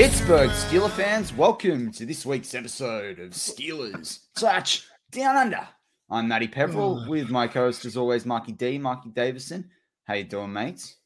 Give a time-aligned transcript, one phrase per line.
[0.00, 5.68] Pittsburgh Steeler fans, welcome to this week's episode of Steelers Touch Down Under.
[6.08, 9.68] I'm Matty Peverill with my co-host, as always, Marky D, Marky Davison.
[10.04, 10.96] How you doing, mates?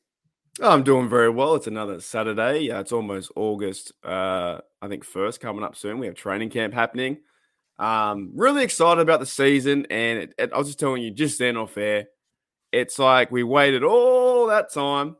[0.62, 1.56] I'm doing very well.
[1.56, 2.70] It's another Saturday.
[2.70, 3.90] Uh, it's almost August.
[4.04, 5.98] Uh, I think first coming up soon.
[5.98, 7.18] We have training camp happening.
[7.80, 11.40] Um, really excited about the season, and it, it, I was just telling you just
[11.40, 12.06] then off air.
[12.70, 15.16] It's like we waited all that time.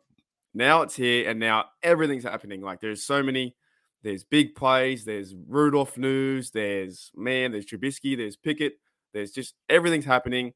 [0.55, 2.61] Now it's here, and now everything's happening.
[2.61, 3.57] Like there's so many
[4.05, 5.05] there's big plays.
[5.05, 6.51] There's Rudolph news.
[6.51, 7.51] There's man.
[7.51, 8.17] There's Trubisky.
[8.17, 8.75] There's Pickett.
[9.15, 10.53] There's just everything's happening.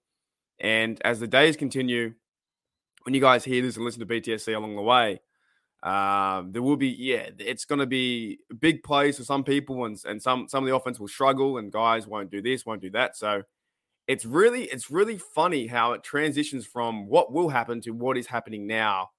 [0.61, 2.15] And as the days continue,
[3.05, 5.21] when you guys hear this and listen to BTSC along the way,
[5.83, 9.99] um, there will be yeah, it's going to be big plays for some people, and
[10.05, 12.91] and some some of the offense will struggle, and guys won't do this, won't do
[12.91, 13.17] that.
[13.17, 13.45] So
[14.07, 18.27] it's really it's really funny how it transitions from what will happen to what is
[18.27, 19.11] happening now,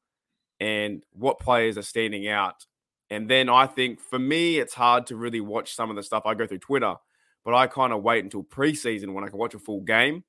[0.59, 2.66] and what players are standing out
[3.09, 6.23] and then I think for me, it's hard to really watch some of the stuff
[6.25, 6.95] I go through Twitter,
[7.43, 10.23] but I kind of wait until preseason when I can watch a full game,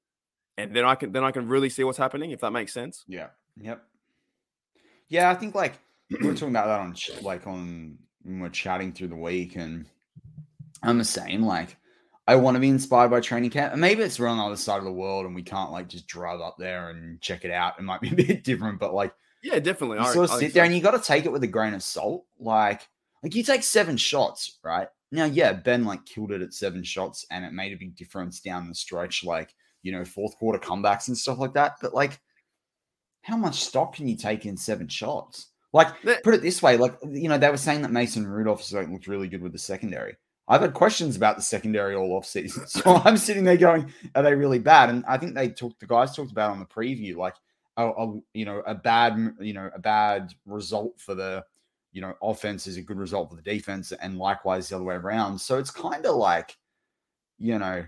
[0.56, 2.30] and then I can then I can really see what's happening.
[2.30, 3.04] If that makes sense.
[3.06, 3.28] Yeah.
[3.60, 3.82] Yep.
[5.08, 5.74] Yeah, I think like
[6.10, 9.86] we are talking about that on like on when we're chatting through the week, and
[10.82, 11.42] I'm the same.
[11.42, 11.76] Like,
[12.26, 14.56] I want to be inspired by training camp, and maybe it's we're on the other
[14.56, 17.50] side of the world, and we can't like just drive up there and check it
[17.50, 17.78] out.
[17.78, 19.12] It might be a bit different, but like
[19.42, 19.98] yeah, definitely.
[19.98, 20.66] You I, sort of sit there so.
[20.66, 22.26] and you got to take it with a grain of salt.
[22.38, 22.86] Like,
[23.22, 24.88] like you take seven shots, right?
[25.12, 28.40] Now, yeah, Ben like killed it at seven shots and it made a big difference
[28.40, 31.76] down the stretch, like, you know, fourth quarter comebacks and stuff like that.
[31.80, 32.20] But like,
[33.22, 35.48] how much stock can you take in seven shots?
[35.72, 38.88] Like, put it this way, like, you know, they were saying that Mason Rudolph like,
[38.88, 40.16] looked really good with the secondary.
[40.48, 42.64] I've had questions about the secondary all off season.
[42.68, 44.90] So I'm sitting there going, are they really bad?
[44.90, 47.36] And I think they talked, the guys talked about on the preview, like,
[47.82, 51.44] a, a, you know a bad you know a bad result for the
[51.92, 54.94] you know offense is a good result for the defense and likewise the other way
[54.94, 55.38] around.
[55.38, 56.56] So it's kind of like
[57.38, 57.84] you know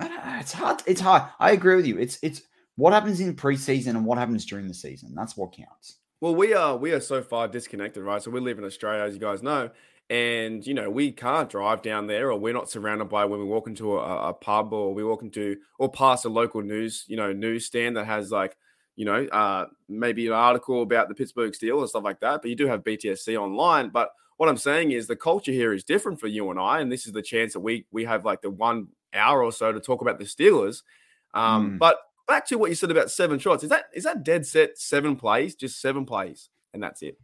[0.00, 1.22] it's hard it's hard.
[1.38, 1.98] I agree with you.
[1.98, 2.42] It's it's
[2.76, 5.96] what happens in preseason and what happens during the season that's what counts.
[6.20, 8.22] Well we are we are so far disconnected right?
[8.22, 9.70] So we live in australia as you guys know
[10.08, 13.46] and you know we can't drive down there or we're not surrounded by when we
[13.46, 17.16] walk into a, a pub or we walk into or past a local news you
[17.16, 18.56] know newsstand that has like
[18.96, 22.42] you know, uh, maybe an article about the Pittsburgh Steelers and stuff like that.
[22.42, 23.90] But you do have BTSC online.
[23.90, 26.90] But what I'm saying is the culture here is different for you and I, and
[26.90, 29.80] this is the chance that we we have like the one hour or so to
[29.80, 30.82] talk about the Steelers.
[31.34, 31.78] Um, mm.
[31.78, 33.62] But back to what you said about seven shots.
[33.62, 37.18] Is that is that dead set seven plays, just seven plays, and that's it?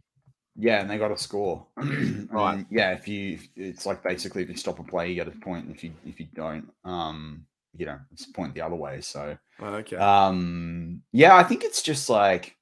[0.55, 1.65] Yeah, and they got a score.
[1.77, 2.65] right.
[2.69, 5.69] yeah, if you, it's like basically if you stop a play, you get a point.
[5.71, 7.45] If you if you don't, um,
[7.75, 9.01] you know, it's point the other way.
[9.01, 9.97] So, oh, okay.
[9.97, 12.55] Um, yeah, I think it's just like,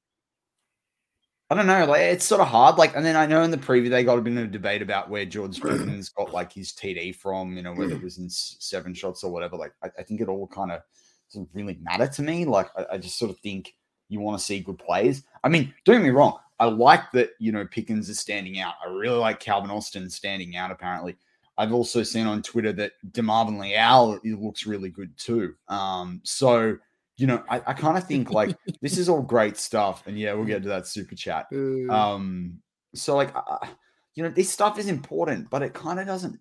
[1.49, 2.77] I don't know, like it's sort of hard.
[2.77, 4.81] Like, and then I know in the preview they got a bit of a debate
[4.81, 8.29] about where George Pickens got like his TD from, you know, whether it was in
[8.29, 9.57] seven shots or whatever.
[9.57, 10.81] Like, I, I think it all kind of
[11.29, 12.45] doesn't really matter to me.
[12.45, 13.75] Like, I, I just sort of think
[14.07, 15.23] you want to see good plays.
[15.43, 16.37] I mean, don't get me wrong.
[16.59, 18.75] I like that, you know, Pickens is standing out.
[18.85, 21.17] I really like Calvin Austin standing out, apparently.
[21.61, 25.53] I've also seen on Twitter that DeMarvin Leal looks really good too.
[25.67, 26.77] Um, so
[27.17, 30.33] you know, I, I kind of think like this is all great stuff, and yeah,
[30.33, 31.45] we'll get to that super chat.
[31.87, 32.63] Um,
[32.95, 33.67] so like, uh,
[34.15, 36.39] you know, this stuff is important, but it kind of doesn't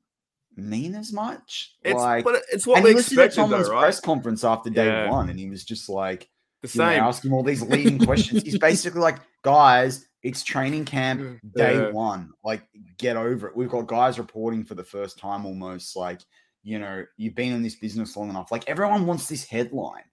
[0.56, 1.74] mean as much.
[1.82, 3.82] It's like, but it's what and we expected, to Tomlin's though, right?
[3.82, 5.10] press conference after day yeah.
[5.10, 6.30] one, and he was just like
[6.62, 8.42] the same, know, asking all these leading questions.
[8.42, 11.90] He's basically like, guys, it's training camp day yeah.
[11.90, 12.30] one.
[12.44, 12.62] Like,
[12.98, 13.56] get over it.
[13.56, 15.96] We've got guys reporting for the first time almost.
[15.96, 16.20] Like,
[16.62, 18.52] you know, you've been in this business long enough.
[18.52, 20.04] Like, everyone wants this headline.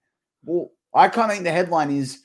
[0.44, 2.22] Well, I kind of think the headline is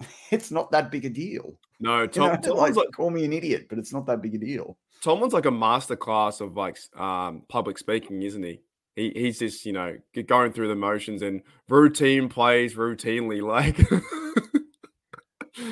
[0.30, 1.58] it's not that big a deal.
[1.80, 4.34] No, Tom, you know, like, like, call me an idiot, but it's not that big
[4.34, 4.76] a deal.
[5.02, 8.60] Tomlin's like a master class of like um, public speaking, isn't he?
[8.96, 13.42] He he's just you know going through the motions and routine plays routinely.
[13.42, 13.76] Like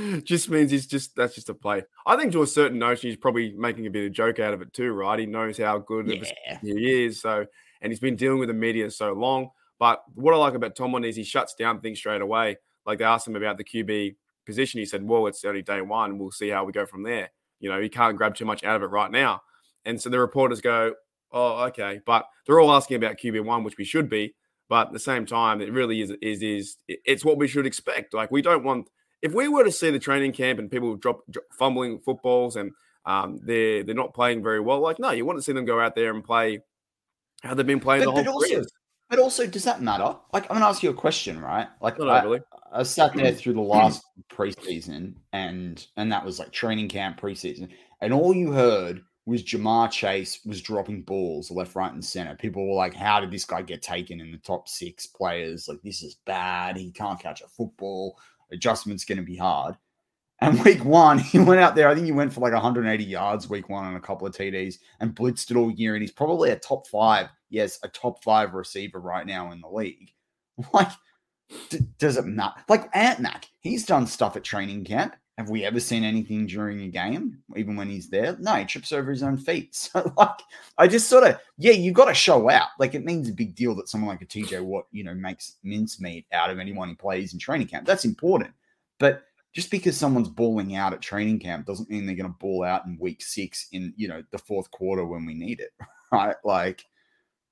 [0.25, 1.83] just means he's just that's just a play.
[2.07, 4.63] I think to a certain notion, he's probably making a bit of joke out of
[4.63, 5.19] it too, right?
[5.19, 6.59] He knows how good yeah.
[6.63, 7.47] he is, so
[7.81, 9.51] and he's been dealing with the media so long.
[9.79, 12.59] But what I like about Tomlin is he shuts down things straight away.
[12.87, 14.17] Like they asked him about the QB
[14.47, 16.19] position, he said, "Well, it's only day one.
[16.19, 18.77] We'll see how we go from there." You know, he can't grab too much out
[18.77, 19.43] of it right now.
[19.85, 20.95] And so the reporters go,
[21.31, 24.35] "Oh, okay," but they're all asking about QB one, which we should be.
[24.69, 28.15] But at the same time, it really is is is it's what we should expect.
[28.15, 28.89] Like we don't want
[29.23, 32.73] if we were to see the training camp and people drop, drop fumbling footballs and
[33.05, 35.81] um, they're they're not playing very well, like no, you want to see them go
[35.81, 36.61] out there and play
[37.43, 38.65] how they've been playing but, the whole but also,
[39.13, 40.17] but also, does that matter?
[40.33, 41.69] Like, I'm going to ask you a question, right?
[41.83, 42.41] Like, I, really.
[42.73, 47.69] I sat there through the last preseason, and and that was like training camp preseason,
[48.01, 52.35] and all you heard was Ja'Marr Chase was dropping balls left, right, and center.
[52.37, 55.69] People were like, "How did this guy get taken in the top six players?
[55.69, 56.79] Like, this is bad.
[56.79, 58.19] He can't catch a football.
[58.53, 59.77] Adjustment's going to be hard."
[60.43, 61.89] And week one, he went out there.
[61.89, 64.77] I think he went for like 180 yards week one and a couple of TDs
[64.99, 65.95] and blitzed it all year.
[65.95, 69.69] And he's probably a top five, yes, a top five receiver right now in the
[69.69, 70.11] league.
[70.75, 70.91] Like,
[71.71, 72.61] d- does it matter?
[72.69, 75.17] Like Ant Mac, he's done stuff at training camp.
[75.39, 78.37] Have we ever seen anything during a game, even when he's there?
[78.39, 79.71] No, he trips over his own feet.
[79.93, 80.41] So, like,
[80.77, 82.69] I just sort of, yeah, you've got to show out.
[82.79, 85.57] Like, it means a big deal that someone like a TJ Watt, you know, makes
[85.63, 87.87] mincemeat out of anyone he plays in training camp.
[87.87, 88.51] That's important.
[88.99, 92.63] But just because someone's balling out at training camp doesn't mean they're going to ball
[92.63, 95.71] out in week six in, you know, the fourth quarter when we need it,
[96.13, 96.37] right?
[96.45, 96.85] Like,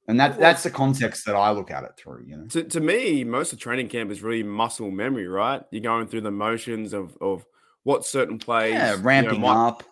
[0.08, 2.46] and that that's the context that I look at it through, you know.
[2.48, 5.62] To, to me, most of training camp is really muscle memory, right?
[5.70, 7.46] You're going through the motions of of
[7.84, 9.84] what certain plays, yeah, ramping you know, might, up.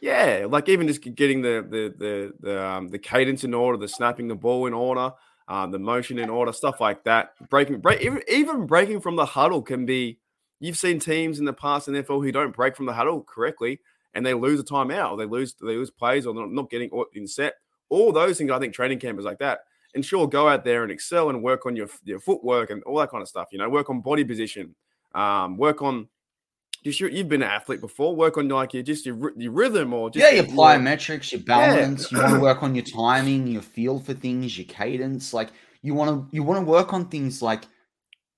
[0.00, 3.88] Yeah, like even just getting the the the the, um, the cadence in order, the
[3.88, 5.12] snapping the ball in order,
[5.48, 7.32] um, the motion in order, stuff like that.
[7.50, 10.18] Breaking, break, even, even breaking from the huddle can be.
[10.62, 13.22] You've seen teams in the past in the NFL who don't break from the huddle
[13.22, 13.80] correctly,
[14.12, 16.90] and they lose a timeout, or they lose they lose plays, or they're not getting
[17.14, 17.54] in set.
[17.88, 19.60] All those things, I think, training camp is like that.
[19.94, 22.98] And sure, go out there and excel and work on your your footwork and all
[22.98, 23.48] that kind of stuff.
[23.52, 24.74] You know, work on body position,
[25.14, 26.08] um, work on
[26.82, 28.14] just you've been an athlete before.
[28.14, 32.10] Work on like your just your, your rhythm or just yeah, your plyometrics, your balance.
[32.10, 32.18] Yeah.
[32.18, 35.34] You want to work on your timing, your feel for things, your cadence.
[35.34, 35.50] Like
[35.82, 37.64] you want to you want to work on things like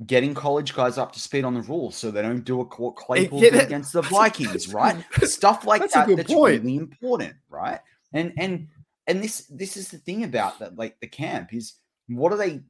[0.07, 2.97] getting college guys up to speed on the rules so they don't do a court
[2.97, 5.05] Claypool yeah, against the Vikings, right?
[5.23, 6.63] Stuff like that's that that's point.
[6.63, 7.81] really important, right?
[8.13, 8.69] And and
[9.07, 11.75] and this this is the thing about that like the camp is
[12.17, 12.61] what are they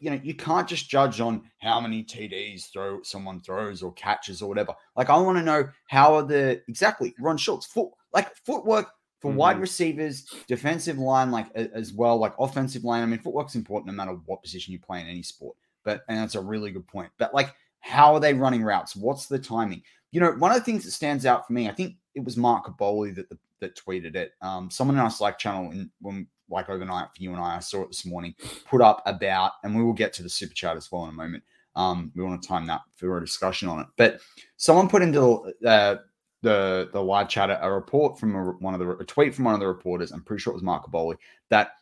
[0.00, 4.42] you know you can't just judge on how many tds throw someone throws or catches
[4.42, 4.74] or whatever.
[4.96, 8.90] Like i want to know how are the exactly ron schultz foot like footwork
[9.20, 9.38] for mm-hmm.
[9.38, 13.02] wide receivers defensive line like as well like offensive line.
[13.02, 16.18] I mean footwork's important no matter what position you play in any sport but and
[16.18, 17.10] that's a really good point.
[17.18, 18.96] But like how are they running routes?
[18.96, 19.82] What's the timing?
[20.10, 22.36] You know one of the things that stands out for me i think it was
[22.36, 26.26] mark Kaboly that the, that tweeted it um someone in our slack channel in, when
[26.48, 27.56] like overnight for you and I.
[27.56, 28.34] I saw it this morning,
[28.68, 31.12] put up about, and we will get to the super chat as well in a
[31.12, 31.42] moment.
[31.74, 33.86] Um, we want to time that for a discussion on it.
[33.96, 34.20] But
[34.56, 35.96] someone put into uh,
[36.42, 39.54] the the live chat a report from a, one of the a tweet from one
[39.54, 40.12] of the reporters.
[40.12, 41.16] I'm pretty sure it was Mark Kaboly
[41.50, 41.72] that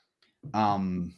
[0.53, 1.15] um,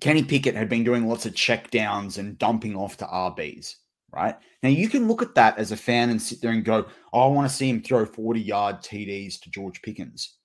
[0.00, 3.76] Kenny Pickett had been doing lots of check downs and dumping off to RBs.
[4.12, 6.86] Right now, you can look at that as a fan and sit there and go,
[7.12, 10.36] oh, "I want to see him throw 40 yard TDs to George Pickens."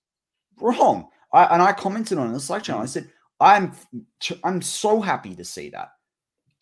[0.59, 1.07] Wrong.
[1.33, 2.81] I, and I commented on it in the Slack channel.
[2.81, 3.09] I said,
[3.39, 3.73] I'm
[4.43, 5.89] I'm so happy to see that.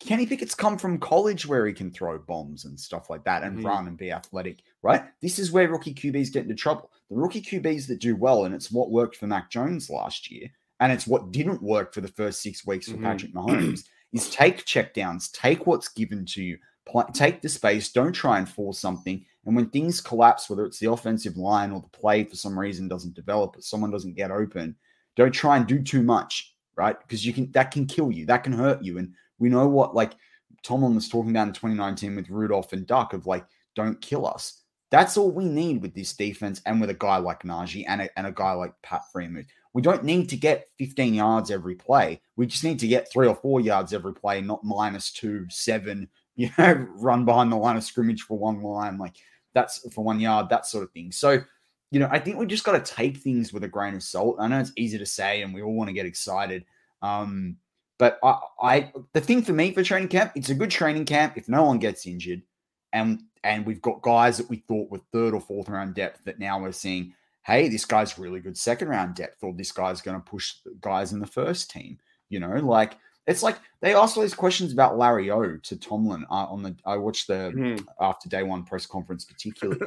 [0.00, 3.58] Kenny Pickett's come from college where he can throw bombs and stuff like that and
[3.58, 3.66] mm-hmm.
[3.66, 5.04] run and be athletic, right?
[5.22, 6.90] This is where rookie QBs get into trouble.
[7.08, 10.48] The rookie QBs that do well, and it's what worked for Mac Jones last year,
[10.80, 13.04] and it's what didn't work for the first six weeks for mm-hmm.
[13.04, 18.12] Patrick Mahomes, is take checkdowns, take what's given to you, play, take the space, don't
[18.12, 19.24] try and force something.
[19.46, 22.88] And when things collapse, whether it's the offensive line or the play for some reason
[22.88, 24.76] doesn't develop, or someone doesn't get open,
[25.16, 26.98] don't try and do too much, right?
[27.00, 28.98] Because you can that can kill you, that can hurt you.
[28.98, 30.12] And we know what like
[30.62, 34.62] Tomlin was talking about in 2019 with Rudolph and Duck of like, don't kill us.
[34.90, 38.18] That's all we need with this defense and with a guy like Najee and a,
[38.18, 39.46] and a guy like Pat Freiermuth.
[39.72, 42.20] We don't need to get 15 yards every play.
[42.36, 46.08] We just need to get three or four yards every play, not minus two, seven,
[46.36, 48.98] you know, run behind the line of scrimmage for one line.
[48.98, 49.16] Like
[49.54, 51.12] that's for one yard, that sort of thing.
[51.12, 51.42] So,
[51.90, 54.36] you know, I think we just got to take things with a grain of salt.
[54.40, 56.64] I know it's easy to say, and we all want to get excited.
[57.02, 57.56] Um,
[57.98, 61.36] but I, I, the thing for me for training camp, it's a good training camp
[61.36, 62.42] if no one gets injured,
[62.92, 66.40] and and we've got guys that we thought were third or fourth round depth that
[66.40, 67.14] now we're seeing,
[67.44, 71.12] hey, this guy's really good second round depth, or this guy's going to push guys
[71.12, 71.98] in the first team.
[72.28, 76.24] You know, like it's like they asked all these questions about Larry O to Tomlin
[76.30, 76.76] uh, on the.
[76.84, 77.84] I watched the mm.
[78.00, 79.80] after day one press conference particularly,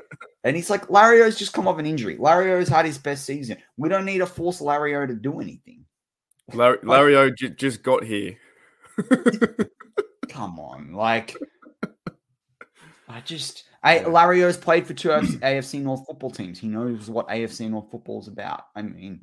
[0.44, 2.18] and he's like, Larry O's just come off an injury.
[2.18, 3.58] Larry O's had his best season.
[3.78, 5.86] We don't need to force Larry O to do anything.
[6.54, 8.38] Larry, Larry O j- just got here.
[10.30, 11.36] come on, like
[13.08, 13.66] I just.
[13.84, 16.60] I, Larry O's played for two AFC North football teams.
[16.60, 18.66] He knows what AFC North football is about.
[18.76, 19.22] I mean,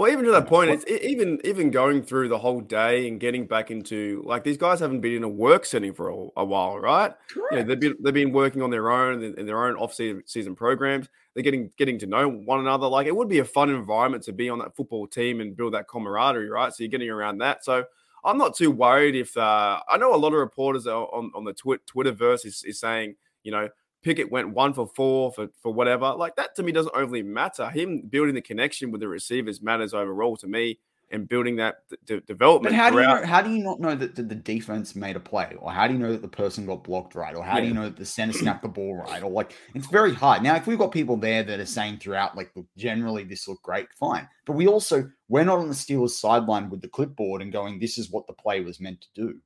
[0.00, 3.46] well, even to that point, it's even even going through the whole day and getting
[3.46, 6.78] back into like these guys haven't been in a work setting for a, a while,
[6.78, 7.12] right?
[7.28, 7.52] Correct.
[7.52, 11.10] Yeah, they've been they've been working on their own in, their own off season programs.
[11.34, 12.86] They're getting getting to know one another.
[12.86, 15.74] Like it would be a fun environment to be on that football team and build
[15.74, 16.72] that camaraderie, right?
[16.72, 17.62] So you're getting around that.
[17.62, 17.84] So
[18.24, 21.52] I'm not too worried if uh, I know a lot of reporters on on the
[21.52, 23.68] twi- Twitterverse is, is saying you know
[24.02, 26.12] Pickett went one for four for, for whatever.
[26.12, 27.68] Like that to me doesn't overly matter.
[27.70, 30.78] Him building the connection with the receivers matters overall to me
[31.10, 32.74] and building that d- development.
[32.74, 35.16] But how do you know, how do you not know that the, the, defense made
[35.16, 37.56] a play, or how do you know that the person got blocked right, or how
[37.56, 37.62] yeah.
[37.62, 40.42] do you know that the center snapped the ball right, or like it's very hard.
[40.42, 43.62] Now, if we've got people there that are saying throughout, like, look, generally this looked
[43.62, 44.28] great, fine.
[44.46, 47.98] But we also we're not on the Steelers sideline with the clipboard and going, this
[47.98, 49.40] is what the play was meant to do,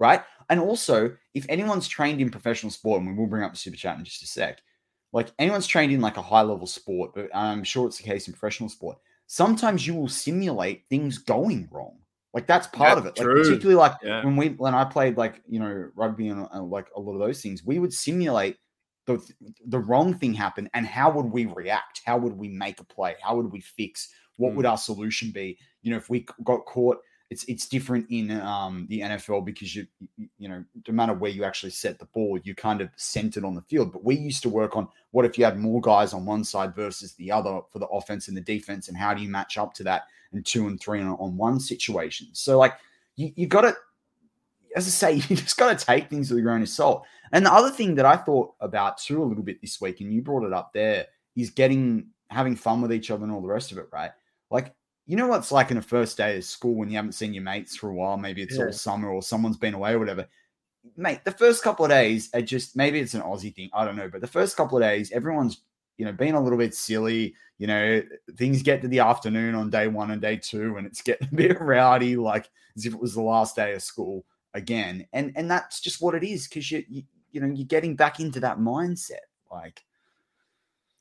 [0.00, 0.22] right?
[0.48, 3.76] And also, if anyone's trained in professional sport, and we will bring up the super
[3.76, 4.60] chat in just a sec,
[5.12, 8.26] like anyone's trained in like a high level sport, but I'm sure it's the case
[8.26, 8.98] in professional sport
[9.30, 11.96] sometimes you will simulate things going wrong.
[12.34, 13.36] Like that's part that's of it.
[13.36, 14.24] Like particularly like yeah.
[14.24, 17.20] when we when I played like you know rugby and uh, like a lot of
[17.20, 18.56] those things, we would simulate
[19.06, 19.24] the
[19.66, 22.02] the wrong thing happen and how would we react?
[22.04, 23.14] How would we make a play?
[23.22, 24.12] How would we fix?
[24.36, 24.56] What mm.
[24.56, 25.58] would our solution be?
[25.82, 26.98] You know, if we got caught
[27.30, 29.86] it's it's different in um, the NFL because you
[30.38, 33.54] you know no matter where you actually set the ball, you kind of centered on
[33.54, 33.92] the field.
[33.92, 36.74] But we used to work on what if you had more guys on one side
[36.74, 39.72] versus the other for the offense and the defense, and how do you match up
[39.74, 42.28] to that and two and three on, on one situation.
[42.32, 42.74] So like
[43.14, 43.76] you you got to,
[44.74, 47.06] as I say, you just got to take things with a grain of salt.
[47.32, 50.12] And the other thing that I thought about too a little bit this week, and
[50.12, 51.06] you brought it up there,
[51.36, 54.10] is getting having fun with each other and all the rest of it, right?
[54.50, 54.74] Like
[55.10, 57.42] you know what's like in a first day of school when you haven't seen your
[57.42, 58.16] mates for a while?
[58.16, 58.66] Maybe it's yeah.
[58.66, 60.24] all summer or someone's been away or whatever.
[60.96, 63.70] Mate, the first couple of days are just maybe it's an Aussie thing.
[63.72, 64.08] I don't know.
[64.08, 65.62] But the first couple of days, everyone's,
[65.98, 67.34] you know, being a little bit silly.
[67.58, 68.02] You know,
[68.36, 71.34] things get to the afternoon on day one and day two, and it's getting a
[71.34, 74.24] bit rowdy, like as if it was the last day of school
[74.54, 75.08] again.
[75.12, 77.02] And and that's just what it is, because you, you
[77.32, 79.26] you know, you're getting back into that mindset.
[79.50, 79.82] Like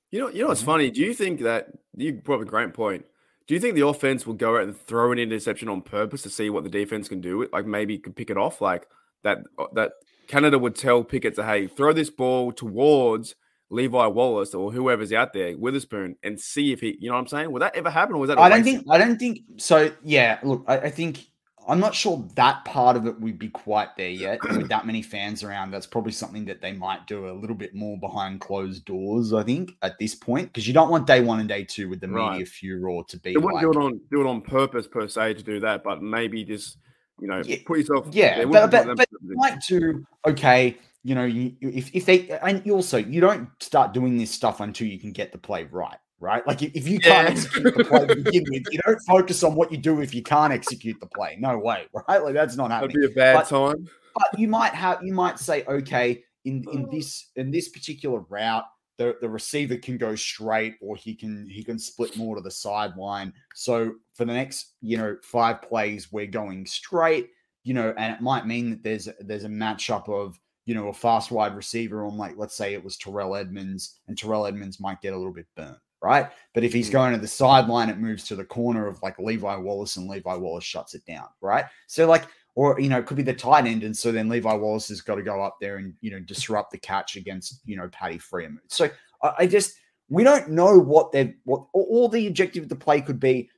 [0.10, 0.90] you know, you know what's funny?
[0.90, 3.06] Do you think that you brought up a great point?
[3.50, 6.30] Do you think the offense will go out and throw an interception on purpose to
[6.30, 7.50] see what the defense can do?
[7.52, 8.88] Like maybe could pick it off, like
[9.24, 9.94] that uh, that
[10.28, 13.34] Canada would tell Pickett to hey throw this ball towards
[13.72, 17.28] Levi Wallace or whoever's out there, Witherspoon, and see if he, you know what I'm
[17.28, 17.52] saying?
[17.52, 18.38] Will that ever happen, or was that?
[18.38, 18.86] I don't think.
[18.88, 19.92] I don't think so.
[20.04, 21.26] Yeah, look, I, I think
[21.70, 25.02] I'm not sure that part of it would be quite there yet with that many
[25.02, 25.72] fans around.
[25.72, 29.34] That's probably something that they might do a little bit more behind closed doors.
[29.34, 32.02] I think at this point because you don't want day one and day two with
[32.02, 32.32] the right.
[32.32, 33.34] media furor to be.
[33.34, 35.84] They wouldn't like, do it on do it on purpose per se to do that,
[35.84, 36.78] but maybe just
[37.22, 38.08] you know yeah, put yourself.
[38.12, 42.74] Yeah, but, but, but like to okay, you know, you, if if they and you
[42.74, 46.46] also you don't start doing this stuff until you can get the play right right?
[46.46, 47.32] Like if you can't yeah.
[47.32, 50.22] execute the play to begin with, you don't focus on what you do if you
[50.22, 51.38] can't execute the play.
[51.40, 52.24] No way, right?
[52.24, 53.00] Like that's not happening.
[53.02, 53.88] That'd be a bad but, time.
[54.16, 56.90] But you might have you might say, okay, in in oh.
[56.92, 58.66] this in this particular route,
[58.98, 62.52] the, the receiver can go straight or he can he can split more to the
[62.52, 63.34] sideline.
[63.56, 67.30] So for the next, you know, five plays, we're going straight,
[67.64, 70.94] you know, and it might mean that there's there's a matchup of you know, a
[70.94, 75.02] fast wide receiver on like let's say it was Terrell Edmunds, and Terrell Edmunds might
[75.02, 76.30] get a little bit burnt right?
[76.54, 76.94] But if he's mm.
[76.94, 80.36] going to the sideline, it moves to the corner of like Levi Wallace, and Levi
[80.36, 81.66] Wallace shuts it down, right?
[81.88, 82.26] So like,
[82.56, 85.02] or you know, it could be the tight end, and so then Levi Wallace has
[85.02, 88.18] got to go up there and you know disrupt the catch against you know Patty
[88.18, 88.60] Freiermuth.
[88.68, 88.90] So
[89.24, 89.76] I, I just
[90.10, 93.50] we don't know what they've what all the objective of the play could be.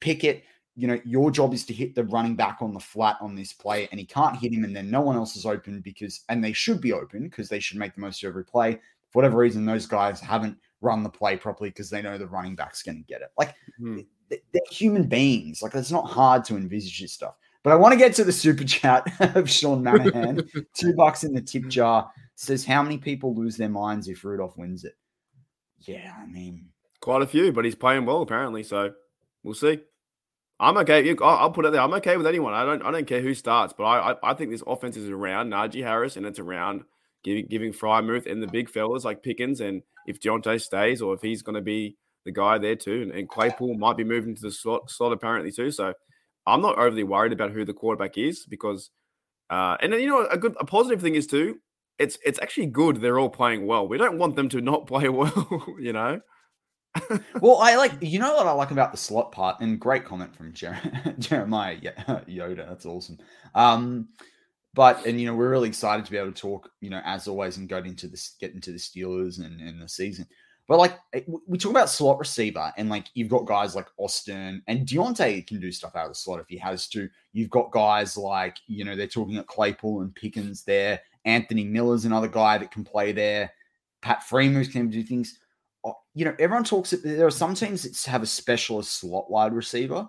[0.00, 0.44] Pickett,
[0.76, 3.52] you know, your job is to hit the running back on the flat on this
[3.52, 6.42] play, and he can't hit him, and then no one else is open because, and
[6.42, 8.74] they should be open because they should make the most of every play.
[9.10, 12.54] For whatever reason, those guys haven't run the play properly because they know the running
[12.54, 13.30] back's going to get it.
[13.38, 14.06] Like mm.
[14.28, 15.62] they're human beings.
[15.62, 17.34] Like it's not hard to envisage this stuff.
[17.62, 19.06] But I want to get to the super chat
[19.36, 20.48] of Sean Manahan.
[20.74, 24.56] Two bucks in the tip jar says, How many people lose their minds if Rudolph
[24.56, 24.96] wins it?
[25.80, 26.68] Yeah, I mean,
[27.00, 28.62] quite a few, but he's playing well apparently.
[28.62, 28.92] So
[29.42, 29.80] we'll see.
[30.58, 31.16] I'm okay.
[31.22, 31.80] I'll put it there.
[31.80, 32.52] I'm okay with anyone.
[32.52, 32.82] I don't.
[32.82, 34.12] I don't care who starts, but I.
[34.12, 36.84] I, I think this offense is around Najee Harris and it's around
[37.24, 41.22] giving giving Freiermuth and the big fellas like Pickens and if Diontae stays or if
[41.22, 43.02] he's going to be the guy there too.
[43.02, 45.70] And, and Claypool might be moving to the slot, slot apparently too.
[45.70, 45.94] So
[46.46, 48.90] I'm not overly worried about who the quarterback is because,
[49.50, 51.58] uh, and then, you know, a good, a positive thing is too,
[51.98, 53.86] it's it's actually good they're all playing well.
[53.86, 56.20] We don't want them to not play well, you know.
[57.40, 60.34] well, I like you know what I like about the slot part, and great comment
[60.34, 62.68] from Jer- Jeremiah Yoda.
[62.68, 63.18] That's awesome.
[63.54, 64.08] Um,
[64.74, 67.26] but and you know we're really excited to be able to talk you know as
[67.26, 70.26] always and go into this get into the Steelers and, and the season.
[70.68, 74.62] But like eh, we talk about slot receiver and like you've got guys like Austin
[74.68, 77.08] and Diontae can do stuff out of the slot if he has to.
[77.32, 81.00] You've got guys like you know they're talking at Claypool and Pickens there.
[81.24, 83.52] Anthony Miller's another guy that can play there.
[84.00, 85.38] Pat Freiermuth can do things.
[85.84, 86.90] Oh, you know, everyone talks.
[86.90, 90.08] There are some teams that have a specialist slot wide receiver,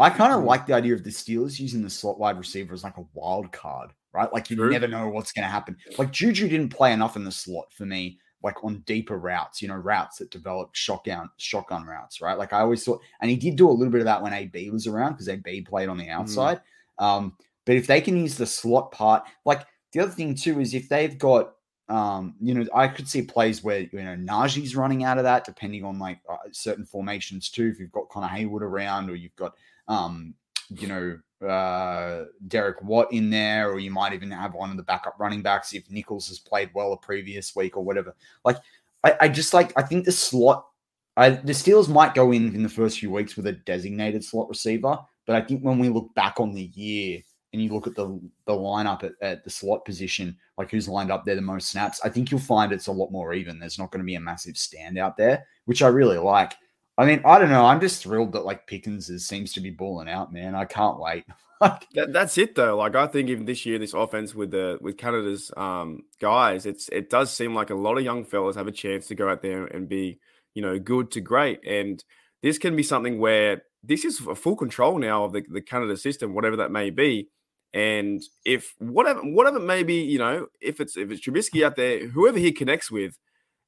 [0.00, 0.46] I kind of mm.
[0.46, 3.50] like the idea of the Steelers using the slot wide receiver as like a wild
[3.52, 4.32] card, right?
[4.32, 4.70] Like you True.
[4.70, 5.76] never know what's going to happen.
[5.96, 9.68] Like Juju didn't play enough in the slot for me, like on deeper routes, you
[9.68, 12.38] know, routes that develop shotgun shotgun routes, right?
[12.38, 14.70] Like I always thought, and he did do a little bit of that when AB
[14.70, 16.60] was around because AB played on the outside.
[16.98, 20.74] Um, but if they can use the slot part, like the other thing too is
[20.74, 21.52] if they've got
[21.88, 25.44] um, you know, I could see plays where you know Najee's running out of that,
[25.44, 27.70] depending on like uh, certain formations too.
[27.72, 29.54] If you've got Connor Heyward around, or you've got
[29.88, 30.34] um,
[30.70, 34.82] you know, uh, Derek Watt in there, or you might even have one of the
[34.82, 38.14] backup running backs if Nichols has played well a previous week or whatever.
[38.44, 38.58] Like,
[39.04, 40.66] I, I just like I think the slot.
[41.16, 44.48] I, the Steelers might go in in the first few weeks with a designated slot
[44.48, 47.20] receiver, but I think when we look back on the year
[47.52, 51.10] and you look at the the lineup at, at the slot position, like who's lined
[51.10, 53.58] up there the most snaps, I think you'll find it's a lot more even.
[53.58, 56.54] There's not going to be a massive standout there, which I really like.
[56.98, 57.64] I mean, I don't know.
[57.64, 60.56] I'm just thrilled that like Pickens is, seems to be balling out, man.
[60.56, 61.24] I can't wait.
[61.60, 62.76] that, that's it though.
[62.76, 66.88] Like I think even this year, this offense with the with Canada's um, guys, it's
[66.88, 69.42] it does seem like a lot of young fellas have a chance to go out
[69.42, 70.18] there and be
[70.54, 72.02] you know good to great, and
[72.42, 75.96] this can be something where this is a full control now of the, the Canada
[75.96, 77.28] system, whatever that may be.
[77.72, 81.76] And if whatever whatever it may be, you know, if it's if it's Trubisky out
[81.76, 83.18] there, whoever he connects with,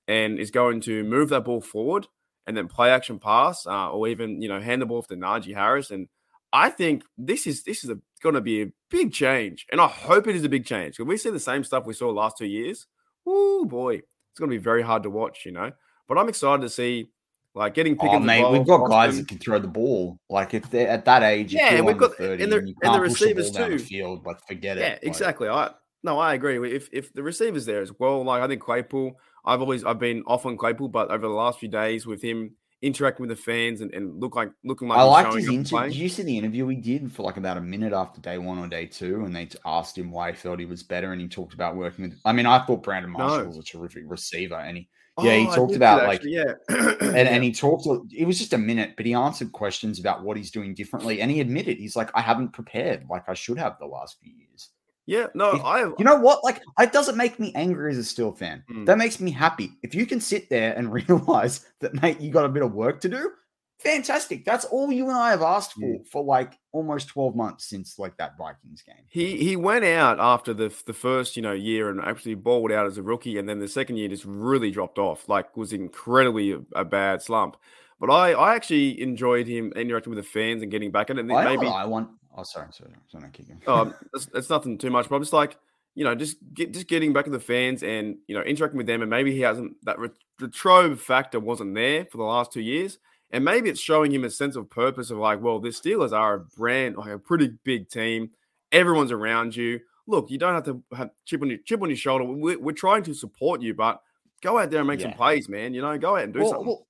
[0.08, 2.08] and is going to move that ball forward
[2.50, 5.14] and then play action pass, uh, or even you know hand the ball off to
[5.14, 5.92] Najee Harris.
[5.92, 6.08] And
[6.52, 10.26] I think this is this is going to be a big change, and I hope
[10.26, 10.96] it is a big change.
[10.96, 12.88] Because we see the same stuff we saw last two years.
[13.24, 15.70] Oh boy, it's going to be very hard to watch, you know.
[16.08, 17.12] But I'm excited to see
[17.54, 20.18] like getting oh, mate, we've got guys that can throw the ball.
[20.28, 23.00] Like if they're at that age, yeah, and we've got 30, and, the, and the
[23.00, 23.78] receivers the too.
[23.78, 25.00] The field, like forget yeah, it.
[25.04, 25.48] Yeah, exactly.
[25.48, 25.70] I
[26.02, 26.74] no, I agree.
[26.74, 30.22] If if the receivers there as well, like I think Claypool, I've always I've been
[30.26, 33.82] off on Claypool, but over the last few days with him interacting with the fans
[33.82, 35.88] and, and look like looking like I liked his interview.
[35.88, 38.58] Did you see the interview he did for like about a minute after day one
[38.58, 41.28] or day two, and they asked him why he felt he was better, and he
[41.28, 42.18] talked about working with.
[42.24, 43.46] I mean, I thought Brandon Marshall no.
[43.46, 47.28] was a terrific receiver, and he oh, yeah, he oh, talked about like yeah, and,
[47.28, 47.86] and he talked.
[48.12, 51.30] It was just a minute, but he answered questions about what he's doing differently, and
[51.30, 54.70] he admitted he's like, I haven't prepared like I should have the last few years.
[55.10, 55.80] Yeah, no, if, I.
[55.80, 56.44] You know what?
[56.44, 58.62] Like, it doesn't make me angry as a Steel fan.
[58.70, 58.86] Mm.
[58.86, 59.72] That makes me happy.
[59.82, 63.00] If you can sit there and realize that, mate, you got a bit of work
[63.00, 63.32] to do,
[63.80, 64.44] fantastic.
[64.44, 65.98] That's all you and I have asked for Yeah.
[66.12, 69.04] for like almost 12 months since like that Vikings game.
[69.08, 72.86] He he went out after the the first you know year and actually balled out
[72.86, 75.28] as a rookie, and then the second year just really dropped off.
[75.28, 77.56] Like was incredibly a, a bad slump.
[77.98, 81.22] But I I actually enjoyed him interacting with the fans and getting back in it.
[81.22, 82.10] And I, maybe I want.
[82.36, 83.60] Oh, sorry, sorry, sorry, keep going.
[83.66, 85.56] um, it's, it's nothing too much, but I'm just like,
[85.94, 88.86] you know, just get just getting back to the fans and you know interacting with
[88.86, 92.60] them, and maybe he hasn't that ret- retrobe factor wasn't there for the last two
[92.60, 92.98] years,
[93.32, 96.34] and maybe it's showing him a sense of purpose of like, well, the Steelers are
[96.34, 98.30] a brand, like a pretty big team.
[98.72, 99.80] Everyone's around you.
[100.06, 102.24] Look, you don't have to have chip on your chip on your shoulder.
[102.24, 104.00] We're, we're trying to support you, but
[104.42, 105.74] go out there and make some plays, man.
[105.74, 106.66] You know, go out and do well, something.
[106.66, 106.86] well,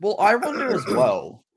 [0.00, 1.40] well, I wonder as well.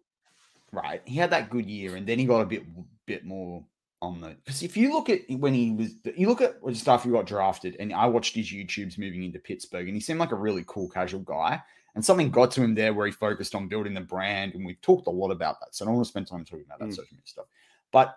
[0.73, 2.61] Right, he had that good year, and then he got a bit
[3.07, 3.65] bit more
[4.01, 4.35] on the.
[4.45, 7.25] Because if you look at when he was, you look at just after he got
[7.25, 10.63] drafted, and I watched his YouTubes moving into Pittsburgh, and he seemed like a really
[10.67, 11.59] cool, casual guy.
[11.95, 14.79] And something got to him there where he focused on building the brand, and we've
[14.81, 15.73] talked a lot about that.
[15.73, 16.95] So I don't want to spend time talking about that Mm.
[16.95, 17.47] social media stuff.
[17.91, 18.15] But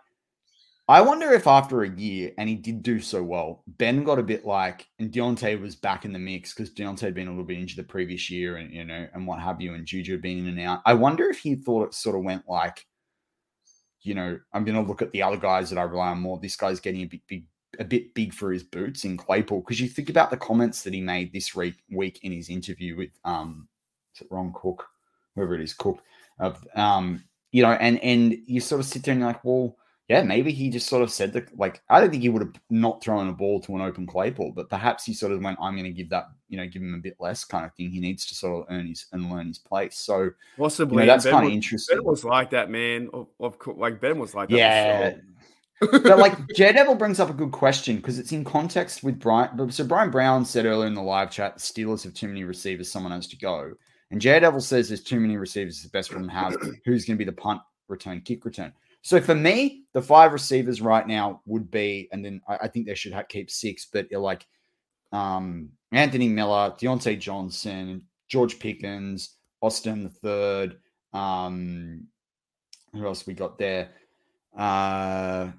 [0.87, 4.23] I wonder if after a year, and he did do so well, Ben got a
[4.23, 7.45] bit like, and Diontae was back in the mix because Diontae had been a little
[7.45, 10.21] bit injured the previous year, and you know, and what have you, and Juju had
[10.21, 10.83] been in and out.
[10.85, 12.87] I wonder if he thought it sort of went like,
[14.03, 16.39] you know, I'm going to look at the other guys that I rely on more.
[16.39, 17.45] This guy's getting a bit big,
[17.79, 20.95] a bit big for his boots in Claypool because you think about the comments that
[20.95, 23.69] he made this week, week in his interview with um,
[24.15, 24.87] is it Ron Cook,
[25.35, 26.03] whoever it is, Cook,
[26.39, 29.77] of um, you know, and and you sort of sit there and you're like, well,
[30.11, 32.55] yeah, maybe he just sort of said that, like, I don't think he would have
[32.69, 35.75] not thrown a ball to an open Claypool, but perhaps he sort of went, I'm
[35.75, 37.91] going to give that, you know, give him a bit less kind of thing.
[37.91, 39.97] He needs to sort of earn his and learn his place.
[39.99, 41.07] So, you Possibly.
[41.07, 41.99] know, that's kind of interesting.
[41.99, 43.09] Ben was like that, man.
[43.13, 44.57] Of, of course, like Ben was like that.
[44.57, 45.15] Yeah.
[45.81, 49.71] but like Daredevil brings up a good question because it's in context with Brian.
[49.71, 52.91] So Brian Brown said earlier in the live chat, the Steelers have too many receivers,
[52.91, 53.75] someone has to go.
[54.11, 56.57] And Daredevil says there's too many receivers, the best to have.
[56.85, 58.73] Who's going to be the punt return, kick return?
[59.03, 62.87] So for me, the five receivers right now would be, and then I, I think
[62.87, 64.47] they should keep six, but you're like
[65.13, 70.79] um, Anthony Miller, Diontae Johnson, George Pickens, Austin the third.
[71.13, 72.07] Um,
[72.93, 73.91] who else we got there?
[74.57, 75.51] Uh,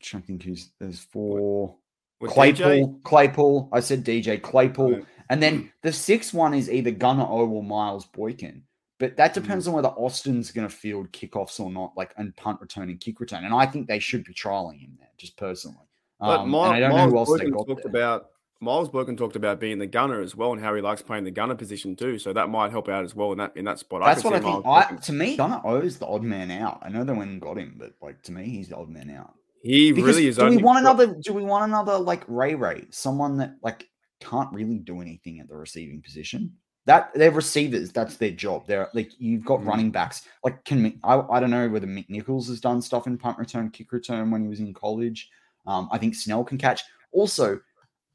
[0.00, 1.76] to think who's there's four.
[2.24, 3.02] Claypool, DJ?
[3.04, 3.68] Claypool.
[3.72, 5.04] I said DJ Claypool, Right.
[5.30, 8.64] and then the sixth one is either Gunner O or Miles Boykin.
[8.98, 12.60] But that depends on whether Austin's going to field kickoffs or not, like and punt
[12.60, 13.44] return and kick return.
[13.44, 15.86] And I think they should be trialing him there, just personally.
[16.18, 17.90] But um, Miles, I don't Miles know who else they got talked there.
[17.90, 18.30] about
[18.60, 21.30] Miles Boykin talked about being the gunner as well and how he likes playing the
[21.30, 22.18] gunner position too.
[22.18, 24.02] So that might help out as well in that in that spot.
[24.04, 24.66] That's I what I think.
[24.66, 26.80] I, to me, Gunner O's the odd man out.
[26.82, 29.10] I know they went and got him, but like to me, he's the odd man
[29.10, 29.34] out.
[29.62, 30.36] He because really is.
[30.38, 31.14] Do we want another?
[31.14, 32.86] Do we want another like Ray Ray?
[32.90, 33.88] Someone that like
[34.20, 36.52] can't really do anything at the receiving position.
[36.88, 37.92] That they're receivers.
[37.92, 38.66] That's their job.
[38.66, 39.68] They're like you've got mm-hmm.
[39.68, 40.22] running backs.
[40.42, 41.20] Like can I?
[41.30, 44.40] I don't know whether Mick Nichols has done stuff in punt return, kick return when
[44.40, 45.28] he was in college.
[45.66, 46.80] Um, I think Snell can catch.
[47.12, 47.60] Also,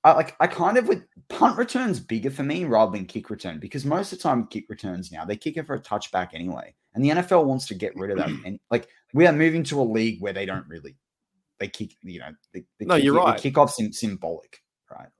[0.03, 3.59] I like I kind of with punt returns bigger for me rather than kick return
[3.59, 6.73] because most of the time kick returns now they kick it for a touchback anyway,
[6.95, 8.29] and the NFL wants to get rid of that.
[8.43, 10.95] And like we are moving to a league where they don't really
[11.59, 14.62] they kick you know they, they no kick, you're right kickoffs sim- symbolic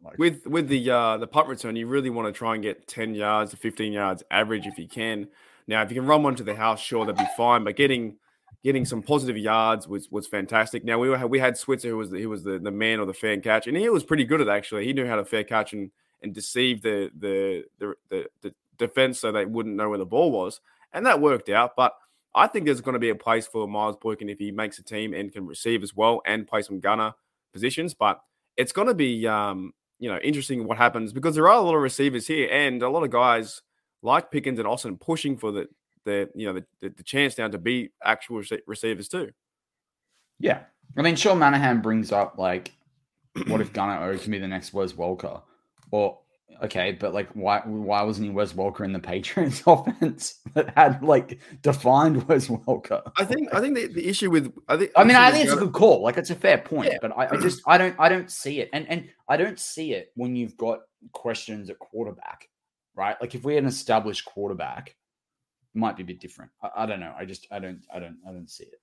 [0.03, 2.87] like, with with the uh the punt return you really want to try and get
[2.87, 5.27] 10 yards to 15 yards average if you can
[5.67, 8.15] now if you can run one to the house sure that'd be fine but getting
[8.63, 10.83] getting some positive yards was was fantastic.
[10.83, 13.05] Now we were, we had Switzer who was the, he was the, the man or
[13.05, 14.85] the fair catch, and he was pretty good at actually.
[14.85, 19.19] He knew how to fair catch and and deceive the the the, the, the defense
[19.19, 20.61] so they wouldn't know where the ball was,
[20.93, 21.75] and that worked out.
[21.75, 21.93] But
[22.33, 24.83] I think there's going to be a place for Miles Boykin if he makes a
[24.83, 27.13] team and can receive as well and play some gunner
[27.51, 27.93] positions.
[27.93, 28.21] But
[28.57, 31.75] it's going to be um, you know interesting what happens because there are a lot
[31.75, 33.61] of receivers here and a lot of guys
[34.01, 35.67] like Pickens and Austin pushing for the
[36.05, 39.31] the you know the, the, chance now to be actual receivers too.
[40.39, 40.63] Yeah,
[40.97, 42.73] I mean, Sean Manahan brings up like,
[43.47, 45.41] what if Gunner O can be the next Wes Welker?
[45.91, 46.19] Or
[46.63, 51.03] okay, but like, why why wasn't he Wes Welker in the Patriots offense that had
[51.03, 53.01] like defined Wes Welker?
[53.17, 55.53] I think I think the, the issue with I think I mean I think it's
[55.53, 56.01] a good call.
[56.01, 56.97] Like it's a fair point, yeah.
[57.01, 59.93] but I, I just I don't I don't see it, and and I don't see
[59.93, 60.79] it when you've got
[61.11, 62.49] questions at quarterback,
[62.95, 63.15] right?
[63.19, 64.95] Like if we had an established quarterback
[65.73, 66.51] might be a bit different.
[66.61, 67.13] I, I, don't know.
[67.17, 68.79] I just I don't I don't I don't see it.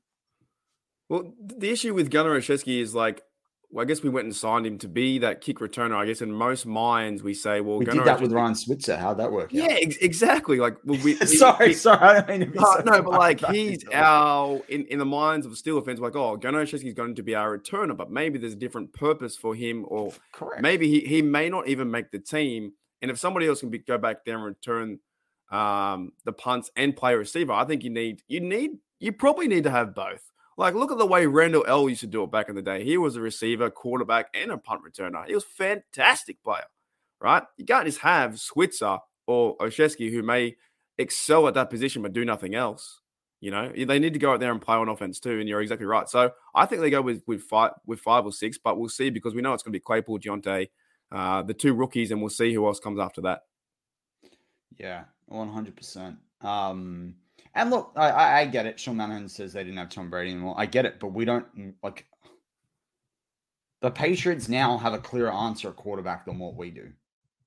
[1.08, 3.22] Well, the issue with Gunner Olszewski is like,
[3.72, 5.94] well, I guess we went and signed him to be that kick returner.
[5.94, 8.96] I guess in most minds we say, well, we Gunnar did that with Ryan Switzer.
[8.96, 9.52] How'd that work?
[9.52, 10.58] Yeah, ex- exactly.
[10.58, 12.58] Like, well, we, sorry, we, sorry, I don't mean to be.
[12.58, 16.16] so no, but like he's our in, in the minds of the Steel fans, like,
[16.16, 19.54] oh, Gunner is going to be our returner, but maybe there's a different purpose for
[19.54, 20.62] him, or Correct.
[20.62, 22.72] maybe he, he may not even make the team.
[23.02, 24.98] And if somebody else can be, go back there and return
[25.50, 27.52] um, the punts and play receiver.
[27.52, 30.29] I think you need you need you probably need to have both.
[30.60, 32.84] Like look at the way Randle El used to do it back in the day.
[32.84, 35.26] He was a receiver, quarterback, and a punt returner.
[35.26, 36.66] He was a fantastic player,
[37.18, 37.42] right?
[37.56, 40.56] You can't just have Switzer or Olszewski who may
[40.98, 43.00] excel at that position but do nothing else.
[43.40, 45.40] You know, they need to go out there and play on offense too.
[45.40, 46.06] And you're exactly right.
[46.10, 49.08] So I think they go with with five with five or six, but we'll see
[49.08, 50.68] because we know it's going to be Claypool, Diontae,
[51.10, 53.44] uh, the two rookies, and we'll see who else comes after that.
[54.76, 56.18] Yeah, one hundred percent.
[56.42, 57.14] Um,
[57.54, 58.78] and look, I, I get it.
[58.78, 60.54] Sean Manahan says they didn't have Tom Brady anymore.
[60.56, 62.06] I get it, but we don't mm, like
[63.80, 66.90] the Patriots now have a clearer answer at quarterback than what we do.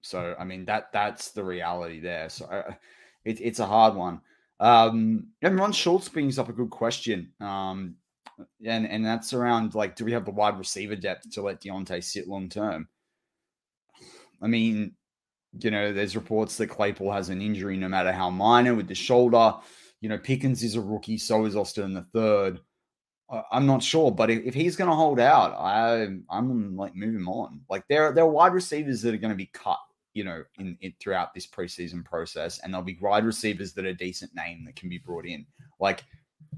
[0.01, 2.29] So I mean that that's the reality there.
[2.29, 2.73] So uh,
[3.23, 4.21] it, it's a hard one.
[4.59, 7.31] Um, and Ron Schultz brings up a good question.
[7.39, 7.95] Um,
[8.65, 12.03] and and that's around like, do we have the wide receiver depth to let Diontae
[12.03, 12.87] sit long term?
[14.41, 14.95] I mean,
[15.59, 18.95] you know, there's reports that Claypool has an injury, no matter how minor, with the
[18.95, 19.55] shoulder.
[20.03, 22.59] You know, Pickens is a rookie, so is Austin the third.
[23.49, 27.61] I'm not sure, but if, he's going to hold out, I I'm like moving on.
[27.69, 29.79] Like there there are wide receivers that are going to be cut,
[30.13, 33.93] you know, in, in throughout this preseason process, and there'll be wide receivers that are
[33.93, 35.45] decent name that can be brought in.
[35.79, 36.03] Like,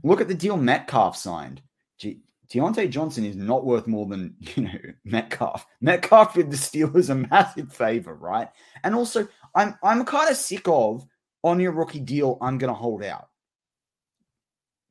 [0.03, 1.61] look at the deal Metcalf signed.
[1.99, 5.67] Gee, Diontae Johnson is not worth more than, you know, Metcalf.
[5.81, 8.49] Metcalf did the Steelers a massive favor, right?
[8.83, 11.05] And also, I'm I'm kind of sick of
[11.43, 13.27] on your rookie deal, I'm gonna hold out.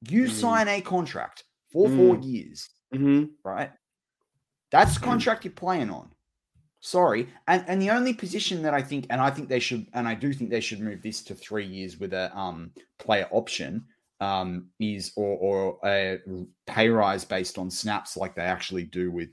[0.08, 0.30] You mm.
[0.30, 1.96] sign a contract for mm.
[1.96, 3.24] four years, mm-hmm.
[3.44, 3.70] right?
[4.70, 5.04] That's the mm.
[5.04, 6.10] contract you're playing on.
[6.80, 7.28] Sorry.
[7.48, 10.14] And and the only position that I think, and I think they should, and I
[10.14, 13.86] do think they should move this to three years with a um player option
[14.20, 16.18] um, is or, or a
[16.66, 19.28] pay rise based on snaps like they actually do with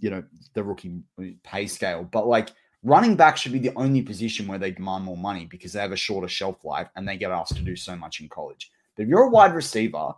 [0.00, 0.22] you know
[0.54, 1.00] the rookie
[1.44, 2.04] pay scale.
[2.04, 2.50] But like
[2.82, 5.92] running back should be the only position where they demand more money because they have
[5.92, 8.70] a shorter shelf life and they get asked to do so much in college.
[8.96, 10.12] But if you're a wide receiver,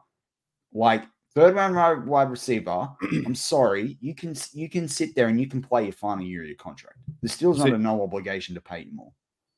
[0.72, 2.88] like third round wide receiver,
[3.26, 6.42] I'm sorry, you can you can sit there and you can play your final year
[6.42, 6.98] of your contract.
[7.20, 9.12] There's still not a no obligation to pay you more.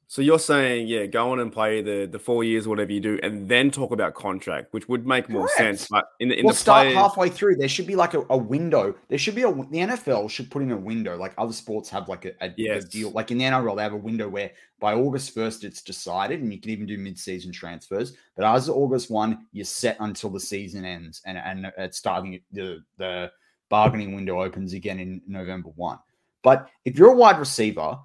[0.08, 3.18] So you're saying, yeah, go on and play the the four years, whatever you do,
[3.24, 5.58] and then talk about contract, which would make more Correct.
[5.58, 5.88] sense.
[5.88, 6.94] But in the in we'll the start players...
[6.96, 7.56] halfway through.
[7.56, 8.94] There should be like a, a, window.
[9.08, 12.08] There should be a the NFL should put in a window, like other sports have
[12.08, 12.84] like a, a, yes.
[12.84, 13.10] a deal.
[13.10, 16.52] Like in the NRL, they have a window where by August first it's decided, and
[16.52, 18.12] you can even do mid season transfers.
[18.36, 22.40] But as of August one, you're set until the season ends, and and it's starting
[22.52, 23.32] the the
[23.68, 25.98] bargaining window opens again in November 1.
[26.42, 27.98] But if you're a wide receiver,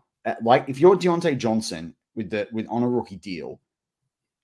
[0.44, 3.60] like if you're Diontae Johnson with the with on a rookie deal,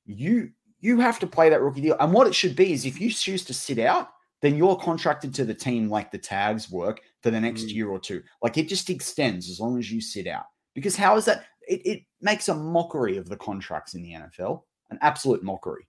[0.05, 1.95] you you have to play that rookie deal.
[1.99, 4.09] And what it should be is if you choose to sit out,
[4.41, 7.73] then you're contracted to the team like the tags work for the next mm.
[7.73, 8.21] year or two.
[8.41, 10.45] Like it just extends as long as you sit out.
[10.75, 11.45] Because how is that?
[11.67, 14.61] It, it makes a mockery of the contracts in the NFL,
[14.91, 15.87] an absolute mockery.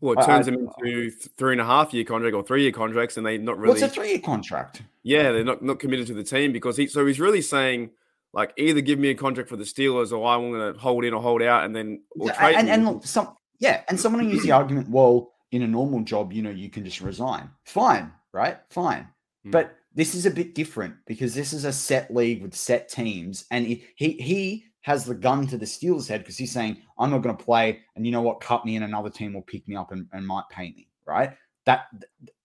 [0.00, 2.72] Well, it turns I, them into three and a half year contract or three year
[2.72, 3.70] contracts, and they're not really.
[3.70, 4.82] What's a three year contract?
[5.02, 6.86] Yeah, they're not not committed to the team because he.
[6.86, 7.90] So he's really saying
[8.32, 11.12] like either give me a contract for the Steelers or I'm going to hold in
[11.12, 12.54] or hold out, and then or trade.
[12.56, 16.32] And, and, and some yeah, and someone use the argument, well, in a normal job,
[16.32, 17.50] you know, you can just resign.
[17.64, 18.58] Fine, right?
[18.70, 19.06] Fine,
[19.46, 19.50] mm.
[19.50, 23.44] but this is a bit different because this is a set league with set teams,
[23.50, 27.10] and he he, he has the gun to the Steelers' head because he's saying, I'm
[27.10, 28.40] not going to play, and you know what?
[28.40, 31.32] Cut me, and another team will pick me up and, and might pay me, right?
[31.66, 31.86] That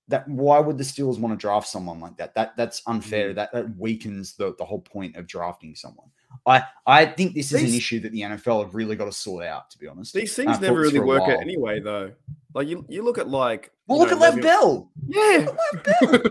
[0.10, 2.34] that why would the Steelers want to draft someone like that?
[2.36, 3.32] That that's unfair.
[3.32, 3.36] Mm.
[3.36, 6.08] That that weakens the, the whole point of drafting someone.
[6.46, 9.46] I I think this is an issue that the NFL have really got to sort
[9.46, 9.70] out.
[9.72, 12.12] To be honest, these things never really work out anyway, though.
[12.54, 14.92] Like you, you look at like well, look know, at Le'Veon Bell.
[15.08, 15.48] Yeah,
[16.02, 16.22] Bell.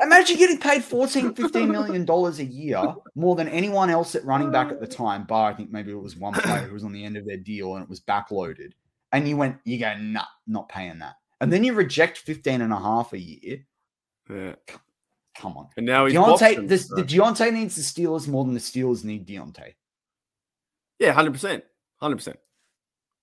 [0.02, 4.50] Imagine getting paid 14, 15 million dollars a year more than anyone else at running
[4.50, 5.24] back at the time.
[5.24, 7.38] Bar, I think maybe it was one player who was on the end of their
[7.38, 8.72] deal and it was backloaded.
[9.12, 11.16] And you went, you go, nah, not paying that.
[11.42, 13.66] And then you reject 15 and a half a year.
[14.30, 14.54] Yeah.
[15.36, 15.68] Come on.
[15.76, 19.26] And now he's Diontae, this, the Diontae needs the Steelers more than the Steelers need
[19.26, 19.74] Diontae.
[21.00, 21.62] Yeah, 100%.
[22.00, 22.34] 100%.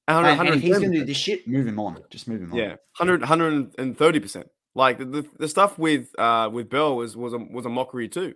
[0.10, 2.04] And, and if he's going to do this shit, move him on.
[2.10, 2.58] Just move him on.
[2.58, 4.50] Yeah, 100, 130%.
[4.76, 8.08] Like the, the, the, stuff with uh with Bell was was a, was a mockery
[8.08, 8.36] too,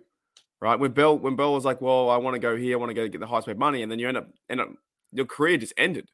[0.60, 0.78] right?
[0.78, 2.94] When Bell when Bell was like, "Well, I want to go here, I want to
[2.94, 4.68] go get the highest paid money," and then you end up end up
[5.12, 6.10] your career just ended.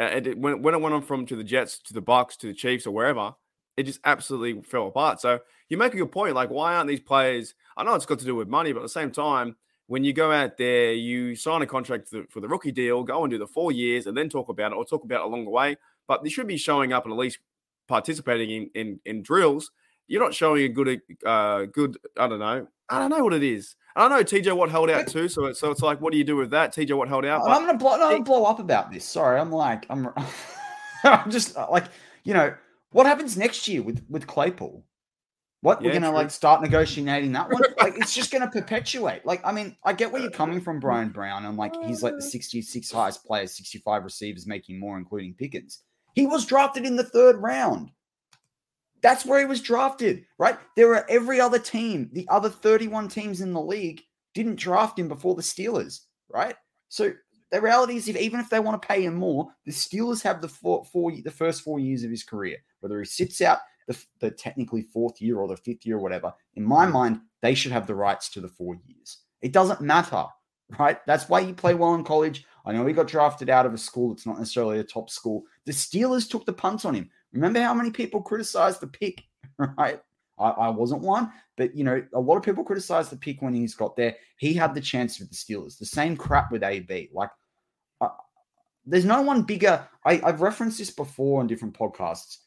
[0.00, 2.46] Uh, it, when when it went on from to the Jets to the Bucs to
[2.46, 3.34] the Chiefs or wherever,
[3.76, 5.20] it just absolutely fell apart.
[5.20, 6.34] So you make a good point.
[6.34, 7.54] Like, why aren't these players?
[7.76, 9.56] I know it's got to do with money, but at the same time,
[9.88, 13.30] when you go out there, you sign a contract for the rookie deal, go and
[13.30, 15.50] do the four years, and then talk about it or talk about it along the
[15.50, 15.76] way.
[16.08, 17.38] But they should be showing up and at least
[17.86, 19.70] participating in in, in drills.
[20.06, 21.98] You're not showing a good, uh, good.
[22.16, 22.66] I don't know.
[22.88, 23.76] I don't know what it is.
[23.96, 24.24] I don't know.
[24.24, 26.50] TJ Watt held out too, so it's so it's like, what do you do with
[26.50, 26.74] that?
[26.74, 27.42] TJ Watt held out.
[27.48, 27.96] I'm gonna blow.
[27.96, 29.04] No, I'm gonna blow up about this.
[29.04, 30.08] Sorry, I'm like, I'm,
[31.04, 31.84] I'm just uh, like,
[32.24, 32.54] you know,
[32.92, 34.84] what happens next year with with Claypool?
[35.62, 36.16] What yeah, we're gonna true.
[36.16, 37.62] like start negotiating that one?
[37.80, 39.26] like it's just gonna perpetuate.
[39.26, 42.02] Like, I mean, I get where you're coming from, Brian Brown, and I'm like he's
[42.02, 45.82] like the 66 highest players, 65 receivers making more, including Pickens.
[46.14, 47.90] He was drafted in the third round.
[49.02, 50.58] That's where he was drafted, right?
[50.76, 54.02] There are every other team, the other 31 teams in the league
[54.34, 56.54] didn't draft him before the Steelers, right?
[56.88, 57.12] So
[57.50, 60.40] the reality is, if even if they want to pay him more, the Steelers have
[60.40, 63.58] the four, four the first four years of his career, whether he sits out
[63.88, 66.32] the, the technically fourth year or the fifth year or whatever.
[66.54, 69.18] In my mind, they should have the rights to the four years.
[69.42, 70.26] It doesn't matter,
[70.78, 70.98] right?
[71.06, 72.44] That's why you play well in college.
[72.64, 75.42] I know he got drafted out of a school that's not necessarily a top school.
[75.66, 77.10] The Steelers took the punt on him.
[77.32, 79.22] Remember how many people criticized the pick,
[79.78, 80.00] right?
[80.38, 83.52] I, I, wasn't one, but you know, a lot of people criticized the pick when
[83.52, 84.16] he's got there.
[84.38, 85.78] He had the chance with the Steelers.
[85.78, 87.10] The same crap with AB.
[87.12, 87.30] Like,
[88.00, 88.08] uh,
[88.86, 89.86] there's no one bigger.
[90.06, 92.38] I, I've referenced this before on different podcasts.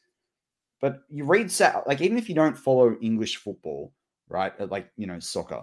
[0.80, 1.50] But you read
[1.86, 3.92] like even if you don't follow English football,
[4.28, 4.52] right?
[4.70, 5.62] Like you know soccer,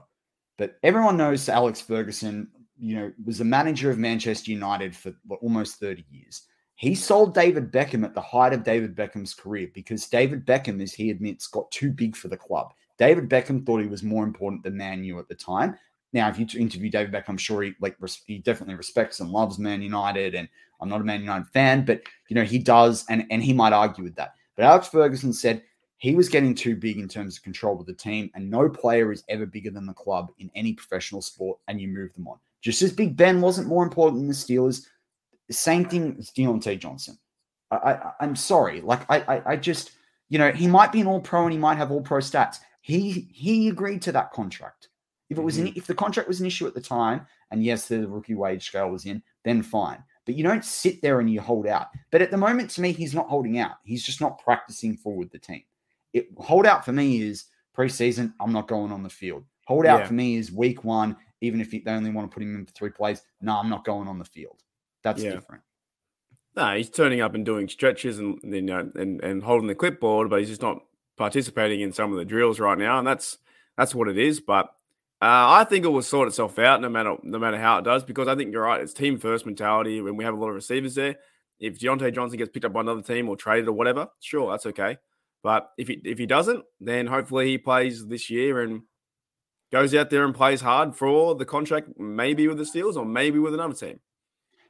[0.58, 2.50] but everyone knows Alex Ferguson.
[2.80, 6.48] You know was the manager of Manchester United for almost thirty years.
[6.82, 10.92] He sold David Beckham at the height of David Beckham's career because David Beckham, as
[10.92, 12.74] he admits, got too big for the club.
[12.98, 15.78] David Beckham thought he was more important than Man U at the time.
[16.12, 19.60] Now, if you interview David Beckham, I'm sure he like he definitely respects and loves
[19.60, 20.50] Man United, and
[20.82, 23.74] I'm not a Man United fan, but you know he does, and and he might
[23.74, 24.34] argue with that.
[24.56, 25.62] But Alex Ferguson said
[25.98, 29.12] he was getting too big in terms of control of the team, and no player
[29.12, 32.40] is ever bigger than the club in any professional sport, and you move them on.
[32.62, 34.88] Just as Big Ben wasn't more important than the Steelers,
[35.50, 37.18] same thing with Diontae Johnson.
[37.72, 38.82] I, I, am sorry.
[38.82, 39.92] Like, I, I, I just,
[40.30, 42.58] you know, he might be an all pro and he might have all pro stats.
[42.82, 44.90] He he agreed to that contract.
[45.30, 45.78] If it was mm-hmm.
[45.78, 48.90] if the contract was an issue at the time, and yes, the rookie wage scale
[48.90, 51.88] was in, then fine but you don't sit there and you hold out.
[52.12, 53.78] But at the moment, to me, he's not holding out.
[53.84, 55.64] He's just not practicing forward the team.
[56.14, 58.34] It hold out for me is preseason.
[58.40, 59.44] I'm not going on the field.
[59.66, 60.08] Hold out yeah.
[60.08, 61.16] for me is week one.
[61.42, 63.84] Even if they only want to put him in for three plays, no, I'm not
[63.84, 64.62] going on the field.
[65.04, 65.32] That's yeah.
[65.32, 65.64] different.
[66.56, 70.30] No, he's turning up and doing stretches and you know and, and holding the clipboard,
[70.30, 70.84] but he's just not
[71.18, 73.38] participating in some of the drills right now, and that's
[73.78, 74.40] that's what it is.
[74.40, 74.66] But
[75.22, 78.04] uh, I think it will sort itself out no matter no matter how it does
[78.04, 78.82] because I think you're right.
[78.82, 81.16] It's team first mentality when we have a lot of receivers there.
[81.60, 84.66] If Diontae Johnson gets picked up by another team or traded or whatever, sure, that's
[84.66, 84.98] okay.
[85.44, 88.82] But if he if he doesn't, then hopefully he plays this year and
[89.72, 93.40] goes out there and plays hard for the contract, maybe with the Steelers or maybe
[93.40, 94.00] with another team.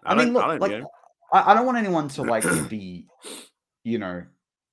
[0.05, 0.83] I, I mean, look, I don't, like.
[1.33, 3.07] I, I don't want anyone to like be,
[3.83, 4.23] you know,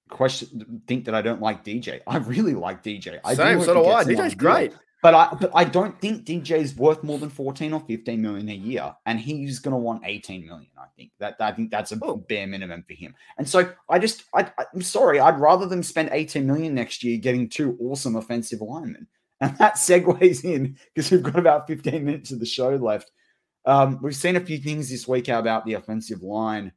[0.08, 2.00] question think that I don't like DJ.
[2.06, 3.20] I really like DJ.
[3.24, 4.04] I Same, do so do I.
[4.04, 4.72] DJ's great.
[5.00, 8.54] But I but I don't think DJ's worth more than 14 or 15 million a
[8.54, 8.94] year.
[9.06, 11.12] And he's gonna want 18 million, I think.
[11.20, 12.16] That I think that's a oh.
[12.16, 13.14] bare minimum for him.
[13.38, 17.16] And so I just I, I'm sorry, I'd rather them spend 18 million next year
[17.18, 19.06] getting two awesome offensive linemen.
[19.40, 23.12] And that segues in because we've got about 15 minutes of the show left.
[23.68, 26.72] Um, we've seen a few things this week about the offensive line.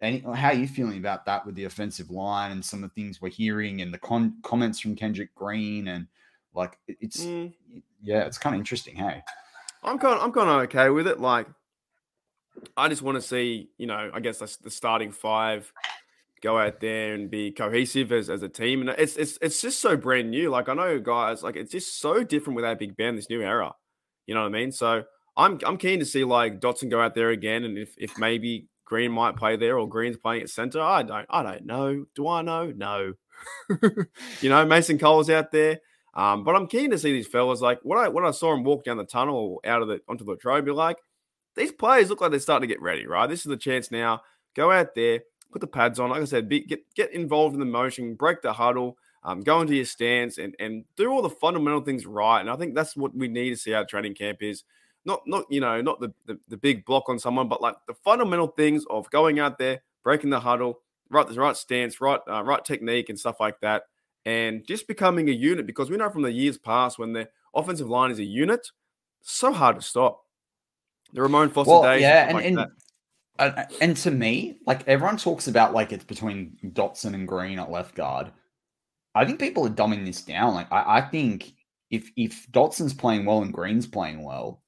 [0.00, 2.94] Any, how are you feeling about that with the offensive line and some of the
[2.94, 6.06] things we're hearing and the con- comments from Kendrick Green and
[6.54, 7.52] like it's mm.
[8.00, 8.94] yeah, it's kind of interesting.
[8.94, 9.24] Hey,
[9.82, 11.18] I'm kind of, I'm kind of okay with it.
[11.18, 11.48] Like,
[12.76, 15.72] I just want to see you know I guess the starting five
[16.42, 18.82] go out there and be cohesive as, as a team.
[18.82, 20.48] And it's it's it's just so brand new.
[20.48, 23.42] Like I know guys, like it's just so different with without Big Ben this new
[23.42, 23.74] era.
[24.26, 24.70] You know what I mean?
[24.70, 25.04] So
[25.36, 28.68] I'm I'm keen to see like Dotson go out there again, and if if maybe
[28.86, 30.80] Green might play there or Green's playing at center.
[30.80, 32.06] I don't I don't know.
[32.14, 32.72] Do I know?
[32.74, 33.14] No.
[34.40, 35.80] you know, Mason Cole's out there.
[36.14, 37.60] Um, but I'm keen to see these fellas.
[37.60, 40.24] Like when I when I saw him walk down the tunnel out of the onto
[40.24, 40.96] the trophy, like
[41.56, 43.06] these players look like they're starting to get ready.
[43.06, 44.22] Right, this is the chance now.
[44.54, 45.20] Go out there,
[45.52, 46.10] put the pads on.
[46.10, 49.60] Like I said, be, get get involved in the motion, break the huddle, um, go
[49.60, 52.40] into your stance, and and do all the fundamental things right.
[52.40, 54.62] And I think that's what we need to see out training camp is
[55.06, 57.94] not not you know not the, the, the big block on someone, but like the
[57.94, 62.42] fundamental things of going out there, breaking the huddle, right the right stance, right uh,
[62.42, 63.84] right technique, and stuff like that,
[64.26, 65.66] and just becoming a unit.
[65.66, 68.68] Because we know from the years past when the offensive line is a unit,
[69.22, 70.22] so hard to stop.
[71.12, 72.58] The Ramon Foster well, days, yeah, and, like and,
[73.38, 77.70] uh, and to me, like everyone talks about like it's between Dotson and Green at
[77.70, 78.32] left guard.
[79.14, 80.54] I think people are dumbing this down.
[80.54, 81.54] Like I, I think
[81.90, 84.62] if if Dotson's playing well and Green's playing well,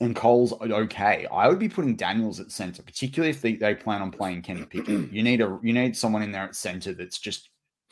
[0.00, 4.02] and Cole's okay, I would be putting Daniels at center, particularly if they, they plan
[4.02, 5.10] on playing Kenny Pickett.
[5.12, 7.50] You need a you need someone in there at center that's just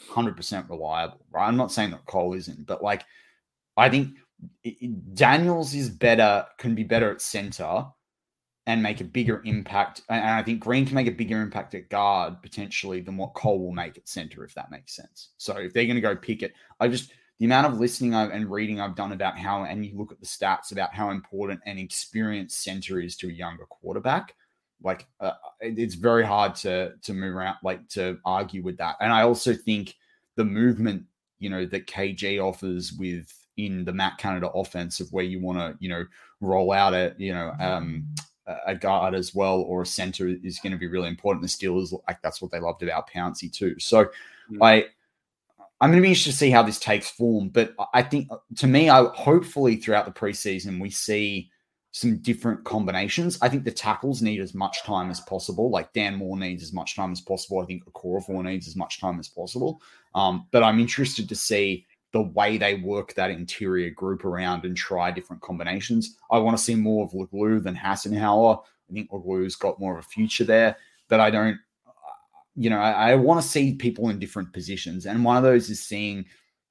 [0.09, 1.47] hundred percent reliable, right?
[1.47, 3.05] I'm not saying that Cole isn't, but like
[3.77, 4.17] I think
[5.15, 7.87] Daniels is better, can be better at center
[8.67, 10.03] and make a bigger impact.
[10.09, 13.61] And I think Green can make a bigger impact at guard potentially than what Cole
[13.61, 15.31] will make at center, if that makes sense.
[15.37, 17.13] So if they're going to go Pickett, I just
[17.45, 20.19] the amount of listening I've, and reading I've done about how, and you look at
[20.19, 24.35] the stats about how important an experienced center is to a younger quarterback.
[24.83, 28.97] Like uh, it's very hard to to move around, like to argue with that.
[28.99, 29.95] And I also think
[30.37, 31.03] the movement,
[31.39, 35.59] you know, that KG offers with in the Matt Canada offense of where you want
[35.59, 36.07] to, you know,
[36.41, 38.07] roll out a, you know, um,
[38.67, 41.43] a guard as well or a center is going to be really important.
[41.43, 43.79] The Steelers, like that's what they loved about Pouncey too.
[43.79, 44.63] So mm-hmm.
[44.63, 44.87] I
[45.81, 47.49] I'm going to be interested to see how this takes form.
[47.49, 51.51] But I think uh, to me, I hopefully throughout the preseason we see
[51.91, 53.39] some different combinations.
[53.41, 55.71] I think the tackles need as much time as possible.
[55.71, 57.61] Like Dan Moore needs as much time as possible.
[57.61, 59.81] I think Okorafor needs as much time as possible.
[60.15, 64.77] Um, but I'm interested to see the way they work that interior group around and
[64.77, 66.17] try different combinations.
[66.31, 68.61] I want to see more of Leglue than Hassenauer.
[68.61, 70.77] I think Leglue's got more of a future there,
[71.09, 71.59] but I don't
[72.57, 75.07] you know, I, I want to see people in different positions.
[75.07, 76.25] And one of those is seeing,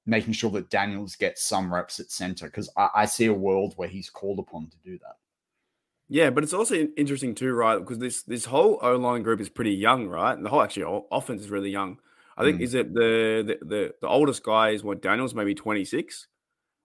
[0.06, 3.74] making sure that Daniels gets some reps at center because I, I see a world
[3.76, 5.18] where he's called upon to do that.
[6.10, 7.80] Yeah, but it's also interesting too, right?
[7.80, 10.36] Because this this whole O line group is pretty young, right?
[10.36, 11.98] And the whole actually offense is really young.
[12.38, 12.64] I think mm.
[12.64, 16.28] is it the, the the the oldest guy is what Daniels maybe twenty six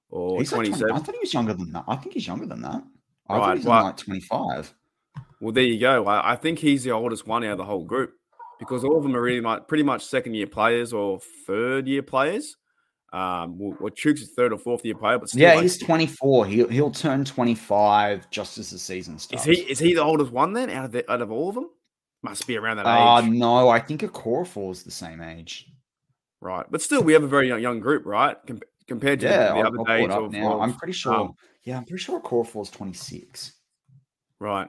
[0.08, 0.92] or twenty seven.
[0.92, 1.84] I thought he was younger than that.
[1.88, 2.82] I think he's younger than that.
[3.28, 4.72] I right, thought he's well, like twenty five.
[5.40, 6.06] Well, there you go.
[6.06, 8.17] I, I, think he's the oldest one out of the whole group
[8.58, 12.02] because all of them are really much, pretty much second year players or third year
[12.02, 12.56] players.
[13.12, 16.46] Um, well, well Chooks is third or fourth year player, but yeah, like, he's 24.
[16.46, 19.46] He'll he'll turn 25 just as the season starts.
[19.46, 21.54] Is he is he the oldest one then out of the, out of all of
[21.54, 21.70] them?
[22.22, 23.30] Must be around that uh, age.
[23.30, 25.66] no, I think Okorafor is the same age.
[26.40, 28.36] Right, but still, we have a very young, young group, right?
[28.46, 30.10] Com- compared to yeah, the, the other I'll days.
[30.10, 30.54] Of, now.
[30.54, 31.14] Of, I'm pretty sure.
[31.14, 31.32] Um,
[31.64, 33.52] yeah, I'm pretty sure Okorafor is 26.
[34.40, 34.68] Right.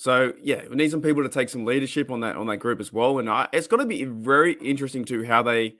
[0.00, 2.80] So yeah, we need some people to take some leadership on that on that group
[2.80, 3.18] as well.
[3.18, 5.74] And I, it's going to be very interesting to how they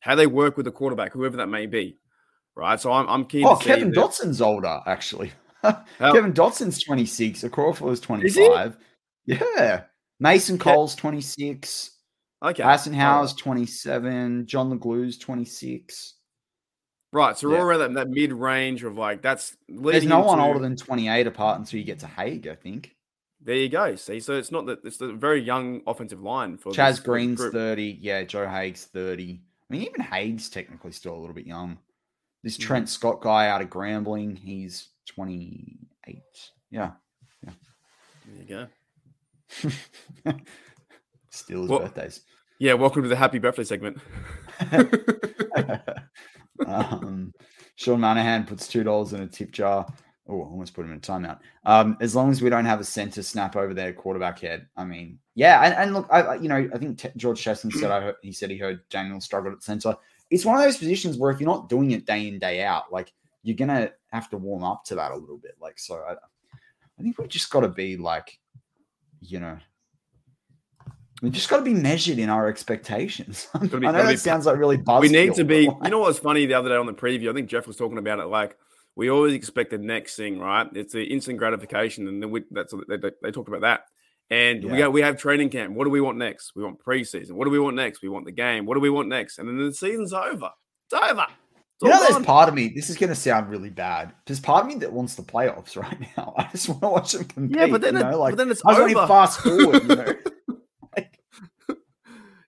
[0.00, 1.96] how they work with the quarterback, whoever that may be.
[2.54, 2.78] Right.
[2.78, 3.46] So I'm I'm keen.
[3.46, 3.94] Oh, Kevin that.
[3.94, 5.32] Dotson's older actually.
[5.98, 7.44] Kevin Dotson's 26.
[7.44, 8.76] Okorafor is 25.
[9.26, 9.84] Is yeah.
[10.20, 11.92] Mason Cole's 26.
[12.42, 12.62] Okay.
[12.62, 14.44] Hassenauer's 27.
[14.44, 16.16] John Leglue's 26.
[17.10, 17.38] Right.
[17.38, 20.58] So we're all around that, that mid range of like that's There's no one older
[20.58, 22.94] than 28 apart until you get to Haeg, I think.
[23.44, 23.96] There you go.
[23.96, 27.40] See, so it's not that it's a very young offensive line for Chaz this Green's
[27.40, 27.52] group.
[27.52, 27.98] 30.
[28.00, 29.40] Yeah, Joe Haeg's 30.
[29.42, 31.78] I mean, even Haeg's technically still a little bit young.
[32.44, 32.60] This Mhm.
[32.62, 36.22] Trent Scott guy out of Grambling, he's 28.
[36.70, 36.92] Yeah.
[37.44, 37.52] Yeah.
[38.26, 38.68] There you go.
[41.30, 42.20] Still his Well- birthdays.
[42.58, 43.98] Yeah, welcome to the happy birthday segment.
[46.66, 47.32] um,
[47.74, 49.86] Sean Manahan puts two dollars in a tip jar.
[50.28, 51.40] Oh, almost put him in a timeout.
[51.64, 54.84] Um, as long as we don't have a center snap over their quarterback head, I
[54.84, 55.60] mean, yeah.
[55.64, 58.14] And, and look, I, I- you know, I think T- George Chesson said I heard,
[58.22, 59.96] he said he heard Daniel struggled at center.
[60.30, 62.92] It's one of those positions where if you're not doing it day in day out,
[62.92, 63.12] like
[63.42, 65.56] you're gonna have to warm up to that a little bit.
[65.60, 68.38] Like, so I, I think we've just got to be like,
[69.20, 69.58] you know.
[71.20, 73.46] We just got to be measured in our expectations.
[73.54, 75.00] I know that be- sounds like really buzzkill.
[75.02, 75.62] we need to be.
[75.62, 77.30] You know what was funny the other day on the preview?
[77.30, 78.26] I think Jeff was talking about it.
[78.26, 78.56] Like
[78.96, 80.66] we always expect the next thing, right?
[80.74, 83.84] It's the instant gratification, and then we, that's they, they, they talked about that.
[84.30, 84.78] And we Yeah.
[84.84, 85.74] go, we have training camp.
[85.74, 86.52] What do we want next?
[86.56, 87.32] We want preseason.
[87.32, 88.02] What do we want next?
[88.02, 88.64] We want the game.
[88.66, 89.38] What do we want next?
[89.38, 90.50] And then the season's over.
[90.90, 91.26] It's over.
[91.28, 92.68] It's You know, all part of me.
[92.68, 94.12] This is going to sound really bad.
[94.26, 96.32] There's part of me that wants the playoffs right now.
[96.38, 97.56] I just want to watch them compete.
[97.58, 99.06] yeah, but then, you it, like but then it's I over.
[99.06, 99.82] fast forward.
[99.82, 100.14] You know,
[100.96, 101.18] like,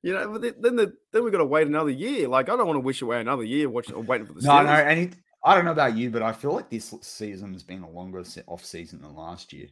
[0.02, 2.28] You know, but then the, then we got to wait another year.
[2.28, 4.54] Like I don't want to wish away another year watching waiting for the season.
[4.56, 7.62] no, no, and I don't know about you, but I feel like this season has
[7.62, 9.68] been a longer off season than last year.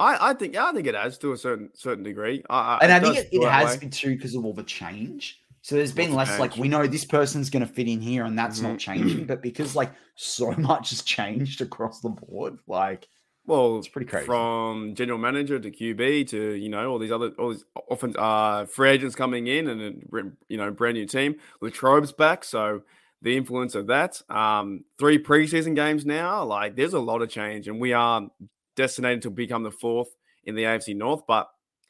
[0.00, 2.42] I, I think yeah, I think it has to a certain certain degree.
[2.48, 3.80] I, and I think it, it has way.
[3.80, 5.38] been too because of all the change.
[5.60, 8.24] So there's been Lots less like we know this person's going to fit in here,
[8.24, 8.62] and that's Mhm.
[8.64, 9.26] not changing.
[9.26, 13.08] But because like so much has changed across the board, like
[13.46, 14.26] Well, It's pretty crazy.
[14.26, 18.64] From general manager to QB to you know all these other all these often uh
[18.66, 19.80] free agents coming in and
[20.12, 21.36] a you know brand new team.
[21.60, 22.82] Latrobe's back, so
[23.22, 24.20] the influence of that.
[24.28, 26.44] Um, three preseason games now.
[26.44, 28.28] Like there's a lot of change, and we are
[28.76, 30.08] destined to become the fourth
[30.44, 31.22] in the AFC North.
[31.26, 31.48] But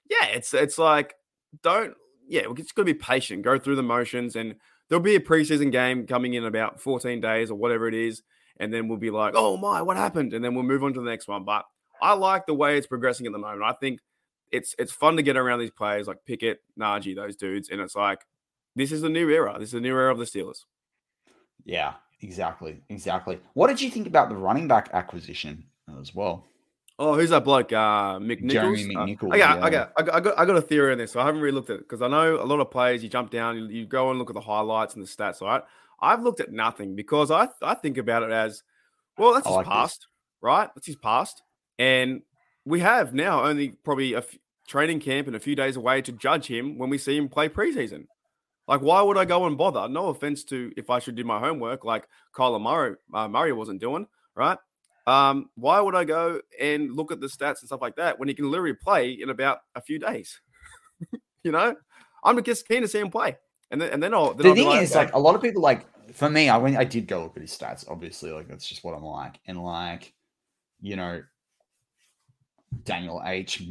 [0.09, 1.15] yeah, it's it's like
[1.63, 1.95] don't
[2.29, 4.55] yeah, we're just gonna be patient, go through the motions, and
[4.89, 8.23] there'll be a preseason game coming in about 14 days or whatever it is
[8.59, 11.01] and then we'll be like, "Oh my, what happened?" And then we'll move on to
[11.01, 11.45] the next one.
[11.45, 11.65] But
[12.01, 13.63] I like the way it's progressing at the moment.
[13.65, 14.01] I think
[14.51, 17.97] it's it's fun to get around these players like Pickett, Najee, those dudes, and it's
[17.97, 18.21] like
[18.77, 19.57] this is a new era.
[19.59, 20.61] This is a new era of the Steelers.
[21.65, 23.39] Yeah, exactly, exactly.
[23.55, 25.65] What did you think about the running back acquisition
[26.01, 26.45] as well?
[26.99, 27.73] Oh, who's that bloke?
[27.73, 28.51] Uh, McNichols.
[28.53, 29.65] Jeremy Uh, McNichols, I got, yeah.
[29.65, 31.13] I got, I got, I got, I got a theory on this.
[31.13, 33.03] So I haven't really looked at it because I know a lot of players.
[33.03, 35.41] You jump down, you, you go and look at the highlights and the stats.
[35.41, 35.63] Right?
[36.01, 38.63] I've looked at nothing because I, I think about it as,
[39.19, 39.73] well, that's I his like this.
[39.73, 40.07] past,
[40.41, 40.69] right?
[40.75, 41.43] That's his past,
[41.79, 42.23] and
[42.65, 44.39] we have now only probably a f-
[44.69, 47.49] training camp and a few days away to judge him when we see him play
[47.49, 48.07] preseason.
[48.69, 49.89] Like, why would I go and bother?
[49.89, 53.81] No offense to if I should do my homework, like Kyler Murray, uh, Murray wasn't
[53.81, 54.59] doing, right?
[55.07, 58.29] Um, why would I go and look at the stats and stuff like that when
[58.29, 60.41] he can literally play in about a few days?
[61.43, 61.75] you know,
[62.23, 63.37] I'm just keen to see him play,
[63.71, 64.35] and then and then I'll.
[64.35, 65.07] Then the I'll thing is, okay.
[65.07, 67.43] like a lot of people, like for me, I went, I did go look at
[67.43, 67.85] his stats.
[67.91, 70.13] Obviously, like that's just what I'm like, and like,
[70.81, 71.23] you know,
[72.85, 73.63] Daniel H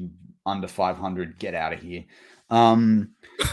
[0.46, 2.04] under 500, get out of here.
[2.52, 3.12] Um,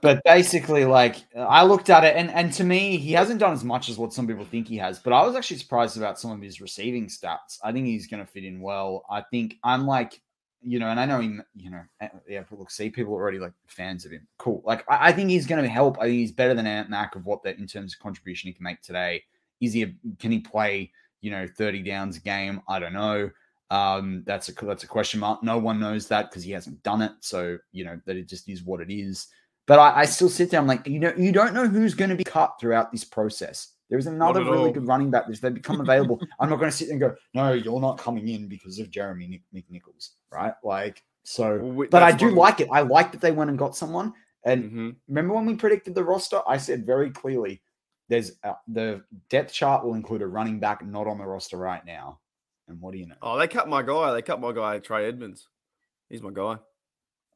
[0.00, 3.62] but basically, like I looked at it, and and to me, he hasn't done as
[3.62, 4.98] much as what some people think he has.
[4.98, 7.58] But I was actually surprised about some of his receiving stats.
[7.62, 9.04] I think he's going to fit in well.
[9.08, 10.20] I think I'm like,
[10.62, 12.42] you know, and I know him, you know, eh, yeah.
[12.50, 14.26] Look, see, people are already like fans of him.
[14.38, 14.62] Cool.
[14.64, 15.98] Like I, I think he's going to help.
[15.98, 18.54] I think he's better than Ant Mac of what that in terms of contribution he
[18.54, 19.22] can make today.
[19.60, 19.82] Is he?
[19.82, 20.90] A, can he play?
[21.20, 22.60] You know, 30 downs a game?
[22.66, 23.30] I don't know.
[23.72, 25.42] Um, that's a that's a question mark.
[25.42, 27.12] No one knows that because he hasn't done it.
[27.20, 29.28] So you know that it just is what it is.
[29.66, 30.60] But I, I still sit there.
[30.60, 33.68] I'm like, you know, you don't know who's going to be cut throughout this process.
[33.88, 34.72] There is another really all.
[34.72, 35.24] good running back.
[35.28, 37.96] If they become available, I'm not going to sit there and go, no, you're not
[37.98, 40.54] coming in because of Jeremy Nick, McNichols, right?
[40.64, 41.58] Like, so.
[41.58, 42.68] Well, we- But I do like it.
[42.72, 44.12] I like that they went and got someone.
[44.44, 44.96] And Mhm.
[45.08, 46.40] remember when we predicted the roster?
[46.46, 47.62] I said very clearly,
[48.08, 51.84] there's uh, the depth chart will include a running back not on the roster right
[51.86, 52.18] now.
[52.72, 53.14] And what do you know?
[53.20, 54.12] Oh, they cut my guy.
[54.12, 55.48] They cut my guy, Trey Edmunds.
[56.08, 56.56] He's my guy.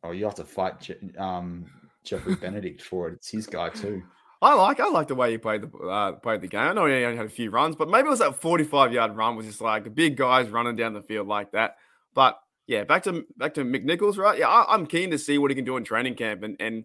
[0.03, 1.67] Oh, you have to fight Je- um,
[2.05, 3.15] Jeffrey Benedict for it.
[3.15, 4.03] It's his guy too.
[4.41, 6.61] I like I like the way he played the uh, played the game.
[6.61, 9.17] I know he only had a few runs, but maybe it was that 45 yard
[9.17, 11.77] run was just like big guys running down the field like that.
[12.15, 14.39] But yeah, back to back to McNichols, right?
[14.39, 16.85] Yeah, I, I'm keen to see what he can do in training camp and and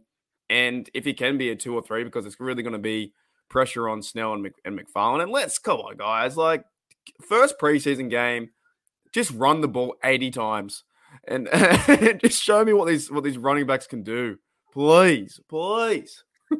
[0.49, 3.13] and if he can be a two or three because it's really going to be
[3.49, 5.23] pressure on Snell and, Mc, and McFarland.
[5.23, 6.63] And let's come on, guys, like
[7.21, 8.49] first preseason game,
[9.11, 10.83] just run the ball 80 times
[11.27, 11.49] and
[12.21, 14.37] just show me what these what these running backs can do,
[14.73, 16.23] please, please.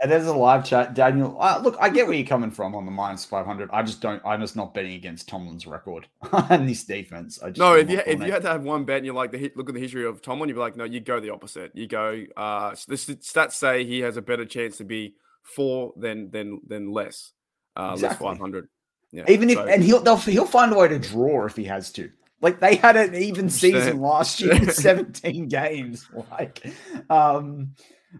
[0.00, 1.36] And there's a live chat, Daniel.
[1.40, 3.68] Uh, look, I get where you're coming from on the minus 500.
[3.72, 4.22] I just don't.
[4.24, 7.42] I'm just not betting against Tomlin's record and this defense.
[7.42, 9.32] I just no, if you if you had to have one bet, and you like
[9.32, 11.30] the hit, look at the history of Tomlin, you'd be like, no, you go the
[11.30, 11.72] opposite.
[11.74, 12.24] You go.
[12.36, 16.92] Uh, the stats say he has a better chance to be four than than than
[16.92, 17.32] less.
[17.74, 18.68] Uh, less 500.
[19.12, 19.24] Yeah.
[19.28, 21.90] even if so- and he'll they'll, he'll find a way to draw if he has
[21.92, 22.10] to.
[22.40, 26.08] Like they had an even season last year, 17 games.
[26.30, 26.64] Like,
[27.10, 27.74] um,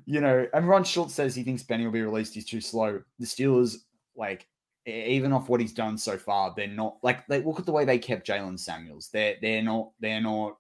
[0.07, 2.35] you know, and Ron Schultz says he thinks Benny will be released.
[2.35, 3.01] He's too slow.
[3.19, 3.77] The Steelers,
[4.17, 4.47] like,
[4.87, 7.85] even off what he's done so far, they're not like they look at the way
[7.85, 9.09] they kept Jaylen Samuels.
[9.13, 10.57] They're they're not they're not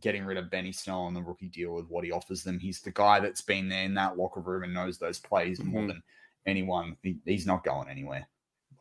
[0.00, 2.58] getting rid of Benny Snell on the rookie deal with what he offers them.
[2.58, 5.82] He's the guy that's been there in that locker room and knows those plays more
[5.82, 5.88] Mhm.
[5.88, 6.02] than
[6.46, 6.96] anyone.
[7.02, 8.26] He- he's not going anywhere.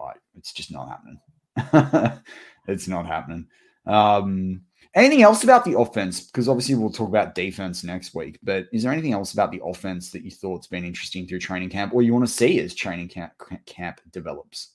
[0.01, 2.21] Like, it's just not happening.
[2.67, 3.47] it's not happening.
[3.85, 4.61] Um,
[4.95, 6.21] anything else about the offense?
[6.21, 8.39] Because obviously we'll talk about defense next week.
[8.43, 11.69] But is there anything else about the offense that you thought's been interesting through training
[11.69, 13.33] camp, or you want to see as training camp
[13.65, 14.71] camp develops?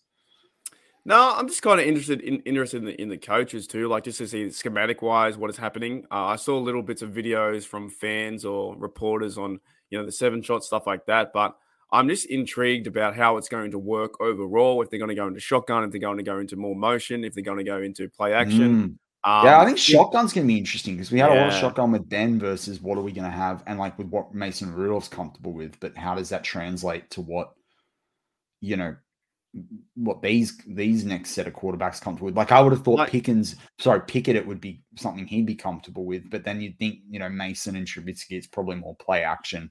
[1.05, 4.03] No, I'm just kind of interested in interested in the, in the coaches too, like
[4.05, 6.05] just to see schematic wise what is happening.
[6.11, 10.11] Uh, I saw little bits of videos from fans or reporters on you know the
[10.11, 11.57] seven shot stuff like that, but
[11.97, 14.83] I'm just intrigued about how it's going to work overall.
[14.83, 17.25] If they're going to go into shotgun, if they're going to go into more motion,
[17.25, 18.99] if they're going to go into play action.
[19.25, 19.45] Mm.
[19.45, 21.55] yeah, I Um, think shotgun's going to be interesting because we had a lot of
[21.55, 24.73] shotgun with Ben versus what are we going to have, and like with what Mason
[24.73, 25.81] Rudolph's comfortable with.
[25.81, 27.53] But how does that translate to what
[28.61, 28.97] you know?
[29.95, 32.37] What these these next set of quarterbacks comfortable with?
[32.37, 35.55] Like I would have thought Like- Pickens, sorry, Pickett, it would be something he'd be
[35.55, 36.29] comfortable with.
[36.29, 39.71] But then you'd think you know Mason and Trubisky, it's probably more play action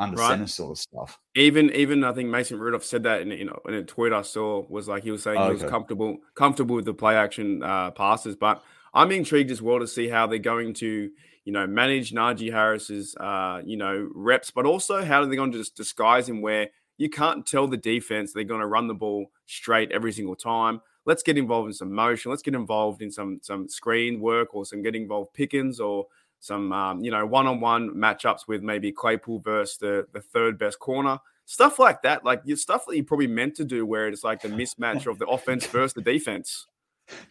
[0.00, 0.26] under Right.
[0.26, 1.20] center sort of stuff.
[1.36, 4.22] Even even I think Mason Rudolph said that in you know in a tweet I
[4.22, 5.68] saw was like he was saying he was Okay.
[5.70, 8.62] comfortable comfortable with the play action uh, passes, but
[8.94, 11.10] I'm intrigued as well to see how they're going to
[11.44, 15.52] you know manage Najee Harris's uh, you know reps, but also how are they're going
[15.52, 18.94] to just disguise him where you can't tell the defense they're going to run the
[18.94, 20.80] ball straight every single time.
[21.06, 22.30] Let's get involved in some motion.
[22.30, 26.06] Let's get involved in some some screen work or some get involved Pickens or
[26.40, 31.18] some um, you know one-on-one matchups with maybe Claypool versus the, the third best corner,
[31.44, 32.24] stuff like that.
[32.24, 35.18] Like your stuff that you probably meant to do, where it's like the mismatch of
[35.18, 36.66] the offense versus the defense.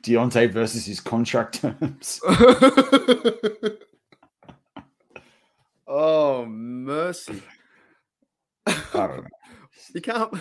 [0.03, 2.19] Diontae versus his contract terms.
[5.87, 7.41] oh mercy!
[8.67, 9.29] I don't know.
[9.93, 10.33] You can't.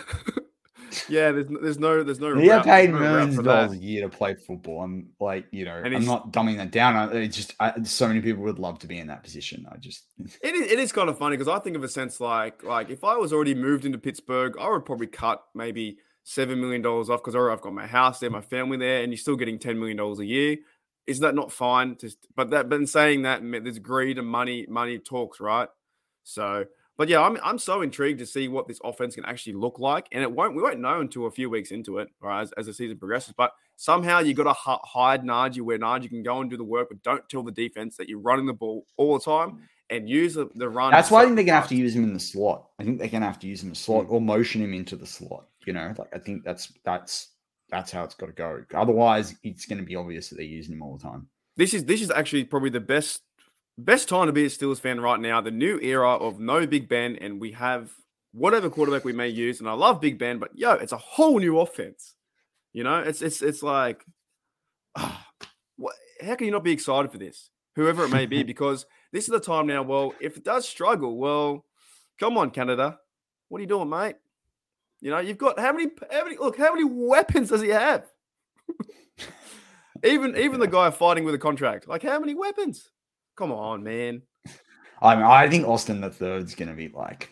[1.09, 2.35] Yeah, there's there's no there's no.
[2.37, 3.67] He got route- paid no millions of that.
[3.67, 4.83] dollars a year to play football.
[4.83, 6.97] I'm like, you know, I'm not dumbing that down.
[6.97, 9.67] I, it's just I, so many people would love to be in that position.
[9.71, 10.05] I just,
[10.43, 12.91] It is, it is kind of funny because I think of a sense like like
[12.91, 17.09] if I was already moved into Pittsburgh, I would probably cut maybe seven million dollars
[17.09, 19.79] off because I've got my house there, my family there, and you're still getting ten
[19.79, 20.57] million dollars a year.
[21.07, 21.97] Is that not fine?
[21.99, 25.69] Just but that but in saying that, there's greed and money money talks, right?
[26.23, 26.67] So,
[26.99, 30.07] but yeah, I'm I'm so intrigued to see what this offense can actually look like,
[30.13, 32.43] and it won't we won't know until a few weeks into it, right?
[32.43, 36.09] As, as the season progresses, but somehow you got to h- hide Najee where Najee
[36.11, 38.53] can go and do the work, but don't tell the defense that you're running the
[38.53, 40.91] ball all the time and use the, the run.
[40.91, 42.69] that's why I think they're gonna have to use him in the slot.
[42.79, 44.11] I think they're gonna have to use him in the slot Mm.
[44.13, 45.47] or motion him into the slot.
[45.67, 47.29] You know, like I think that's that's
[47.71, 48.65] that's how it's got to go.
[48.75, 51.29] Otherwise, it's gonna be obvious that they're using him all the time.
[51.57, 53.23] This is this is actually probably the best
[53.79, 55.41] best time to be a Steelers fan right now.
[55.41, 57.93] The new era of no Big Ben, and we have
[58.33, 59.61] whatever quarterback we may use.
[59.61, 62.15] And I love Big Ben, but yo, it's a whole new offense.
[62.73, 64.05] You know, it's it's it's like,
[64.97, 65.27] ah,
[65.77, 65.95] what?
[66.21, 67.51] How can you not be excited for this?
[67.77, 69.83] Whoever it may be, because this is the time now.
[69.83, 71.65] Well, if it does struggle, well,
[72.19, 72.99] come on, Canada,
[73.49, 74.17] what are you doing, mate?
[75.01, 75.91] You know, you've got how many?
[76.11, 76.37] How many?
[76.37, 78.05] Look, how many weapons does he have?
[80.05, 82.91] even even the guy fighting with a contract, like how many weapons?
[83.39, 84.23] Come on, man.
[85.01, 87.31] I mean, I think Austin the third's gonna be like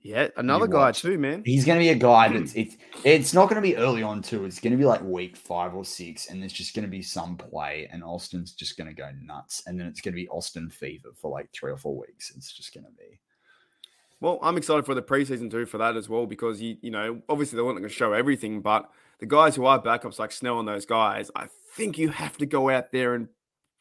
[0.00, 1.02] Yeah, another guy watch.
[1.02, 1.42] too, man.
[1.44, 4.22] He's going to be a guy that's it's it's not going to be early on
[4.22, 4.44] too.
[4.44, 7.02] It's going to be like week five or six, and there's just going to be
[7.02, 10.28] some play, and Austin's just going to go nuts, and then it's going to be
[10.28, 12.32] Austin fever for like three or four weeks.
[12.36, 13.18] It's just going to be.
[14.20, 17.20] Well, I'm excited for the preseason too for that as well because you you know
[17.28, 18.88] obviously they weren't going to show everything, but
[19.18, 22.46] the guys who are backups like Snell and those guys, I think you have to
[22.46, 23.28] go out there and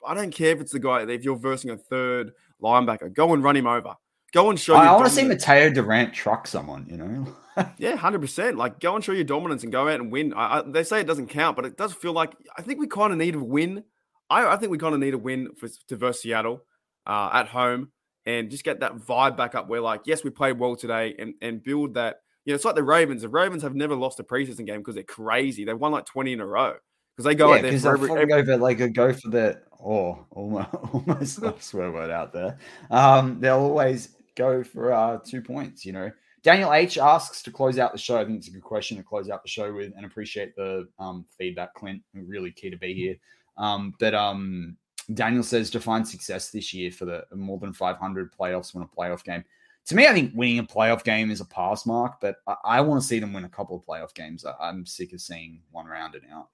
[0.07, 2.31] I don't care if it's the guy if you're versing a third
[2.61, 3.95] linebacker, go and run him over.
[4.33, 4.75] Go and show.
[4.75, 5.23] I, your I want to see.
[5.23, 6.85] Mataeo Durant truck someone.
[6.89, 7.35] You know,
[7.77, 8.57] Yeah, hundred percent.
[8.57, 10.33] Like go and show your dominance and go out and win.
[10.33, 12.87] I, I, they say it doesn't count, but it does feel like I think we
[12.87, 13.83] kind of need a win.
[14.29, 16.65] I, I think we kind of need a win for to versus Seattle
[17.05, 17.91] uh, at home
[18.25, 19.69] and just get that vibe back up.
[19.69, 22.17] Where like, yes, we played well today, and and build that.
[22.45, 23.23] You know, it's like the Ravens.
[23.23, 25.65] The Ravens have never lost a preseason game because they're crazy.
[25.65, 26.75] They've won like twenty in a row
[27.17, 28.89] because they go yeah, out there because for they every, every go for like a
[28.89, 32.59] go for the oh almost almost swear word out there.
[32.91, 35.83] Um, they'll always go for uh two points.
[35.83, 36.11] You know,
[36.43, 38.19] Daniel H asks to close out the show.
[38.19, 40.87] I think it's a good question to close out the show with, and appreciate the
[40.99, 42.03] um, feedback, Clint.
[42.13, 43.15] really key to be here.
[43.57, 44.77] Um, but um,
[45.15, 49.23] Daniel says define success this year for the more than 500 playoffs, win a playoff
[49.23, 49.43] game.
[49.87, 52.81] To me, I think winning a playoff game is a pass mark, but I, I
[52.81, 54.45] want to see them win a couple of playoff games.
[54.45, 56.49] I, am sick of seeing one round and out.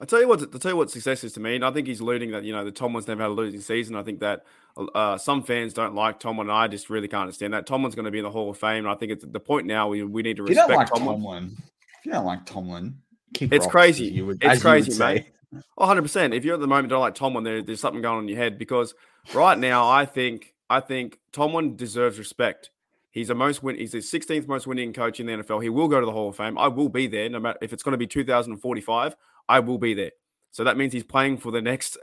[0.00, 0.40] I'll tell you what.
[0.42, 2.52] I'll tell you what success is to me, and I think he's alluding that you
[2.52, 3.96] know the Tomlin's never had a losing season.
[3.96, 4.44] I think that
[4.94, 6.48] uh, some fans don't like Tomlin.
[6.48, 7.66] And I just really can't understand that.
[7.66, 9.66] Tomlin's going to be in the Hall of Fame, and I think it's the point
[9.66, 11.16] now we, we need to respect if you don't like Tomlin.
[11.16, 11.56] Tomlin.
[11.98, 12.98] If you don't like Tomlin,
[13.40, 14.06] it's crazy.
[14.06, 15.26] You would, it's crazy, mate.
[15.76, 16.02] 100.
[16.02, 18.28] percent If you're at the moment don't like Tomlin, there, there's something going on in
[18.28, 18.94] your head because
[19.32, 22.70] right now I think I think Tomlin deserves respect.
[23.10, 23.76] He's the most win.
[23.76, 25.62] He's the 16th most winning coach in the NFL.
[25.62, 26.58] He will go to the Hall of Fame.
[26.58, 29.16] I will be there, no matter if it's going to be 2045.
[29.48, 30.12] I will be there.
[30.50, 31.98] So that means he's playing for the next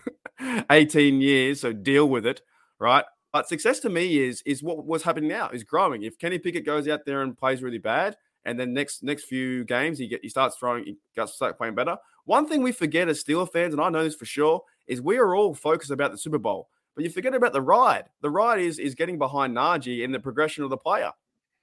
[0.70, 1.60] 18 years.
[1.60, 2.40] So deal with it,
[2.78, 3.04] right?
[3.32, 6.02] But success to me is is what was happening now is growing.
[6.02, 9.64] If Kenny Pickett goes out there and plays really bad, and then next next few
[9.64, 11.96] games he get he starts throwing, he starts start playing better.
[12.24, 15.18] One thing we forget as Steeler fans, and I know this for sure, is we
[15.18, 18.04] are all focused about the Super Bowl, but you forget about the ride.
[18.20, 21.12] The ride is is getting behind Najee in the progression of the player.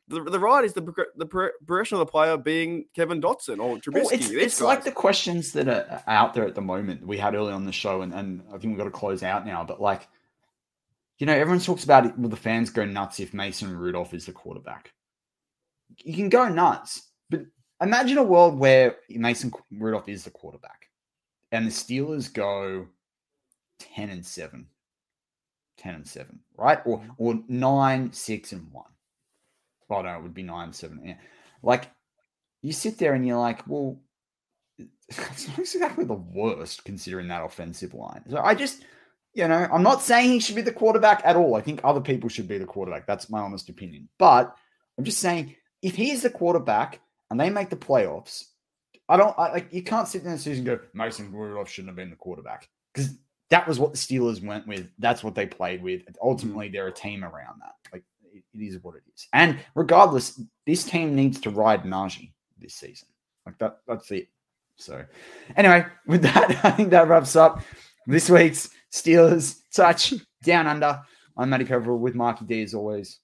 [0.10, 0.82] The, the ride is the
[1.18, 3.94] the progression of the player being Kevin Dotson or Trubisky.
[3.94, 7.36] Well, it's, it's like the questions that are out there at the moment we had
[7.36, 9.66] early on the show, and, and I think we've got to close out now.
[9.66, 10.08] But like,
[11.20, 12.18] you know, everyone talks about it.
[12.18, 14.94] Will the fans go nuts if Mason Rudolph is the quarterback?
[16.04, 17.42] You can go nuts, but
[17.82, 20.90] imagine a world where Mason Rudolph is the quarterback,
[21.52, 22.88] and the Steelers go
[23.80, 24.68] ten and seven.
[25.78, 26.80] 10 and 7, right?
[26.86, 27.12] Or mm-hmm.
[27.18, 28.86] or 9, 6 and 1.
[29.90, 31.02] Well, no, it would be 9, 7.
[31.04, 31.16] Yeah.
[31.64, 31.90] Like,
[32.62, 34.00] you sit there and you're like, well,
[35.10, 38.24] it's not exactly the worst considering that offensive line.
[38.30, 38.84] So I just,
[39.34, 41.56] you know, I'm not saying he should be the quarterback at all.
[41.56, 43.08] I think other people should be the quarterback.
[43.08, 44.10] That's my honest opinion.
[44.18, 44.56] But
[44.98, 48.46] I'm just saying, if he is the quarterback and they make the playoffs,
[49.10, 49.72] I don't I, like.
[49.72, 53.16] You can't sit there and season go Mason Rudolph shouldn't have been the quarterback because
[53.50, 54.90] that was what the Steelers went with.
[55.00, 56.02] That's what they played with.
[56.22, 57.76] Ultimately, they're a team around that.
[57.94, 58.04] Like
[58.58, 59.28] it, it is what it is.
[59.34, 63.08] And regardless, this team needs to ride Najee this season.
[63.46, 63.80] Like that.
[63.88, 64.28] That's it.
[64.76, 65.04] So,
[65.56, 67.62] anyway, with that, I think that wraps up
[68.06, 71.02] this week's Steelers touch down under.
[71.38, 73.20] I'm Matty Peverill with Marky D as always.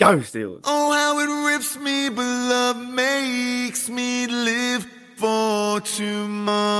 [0.00, 0.62] Go Steelers!
[0.64, 4.84] Oh, how it rips me, but love makes me live
[5.16, 6.74] for tomorrow.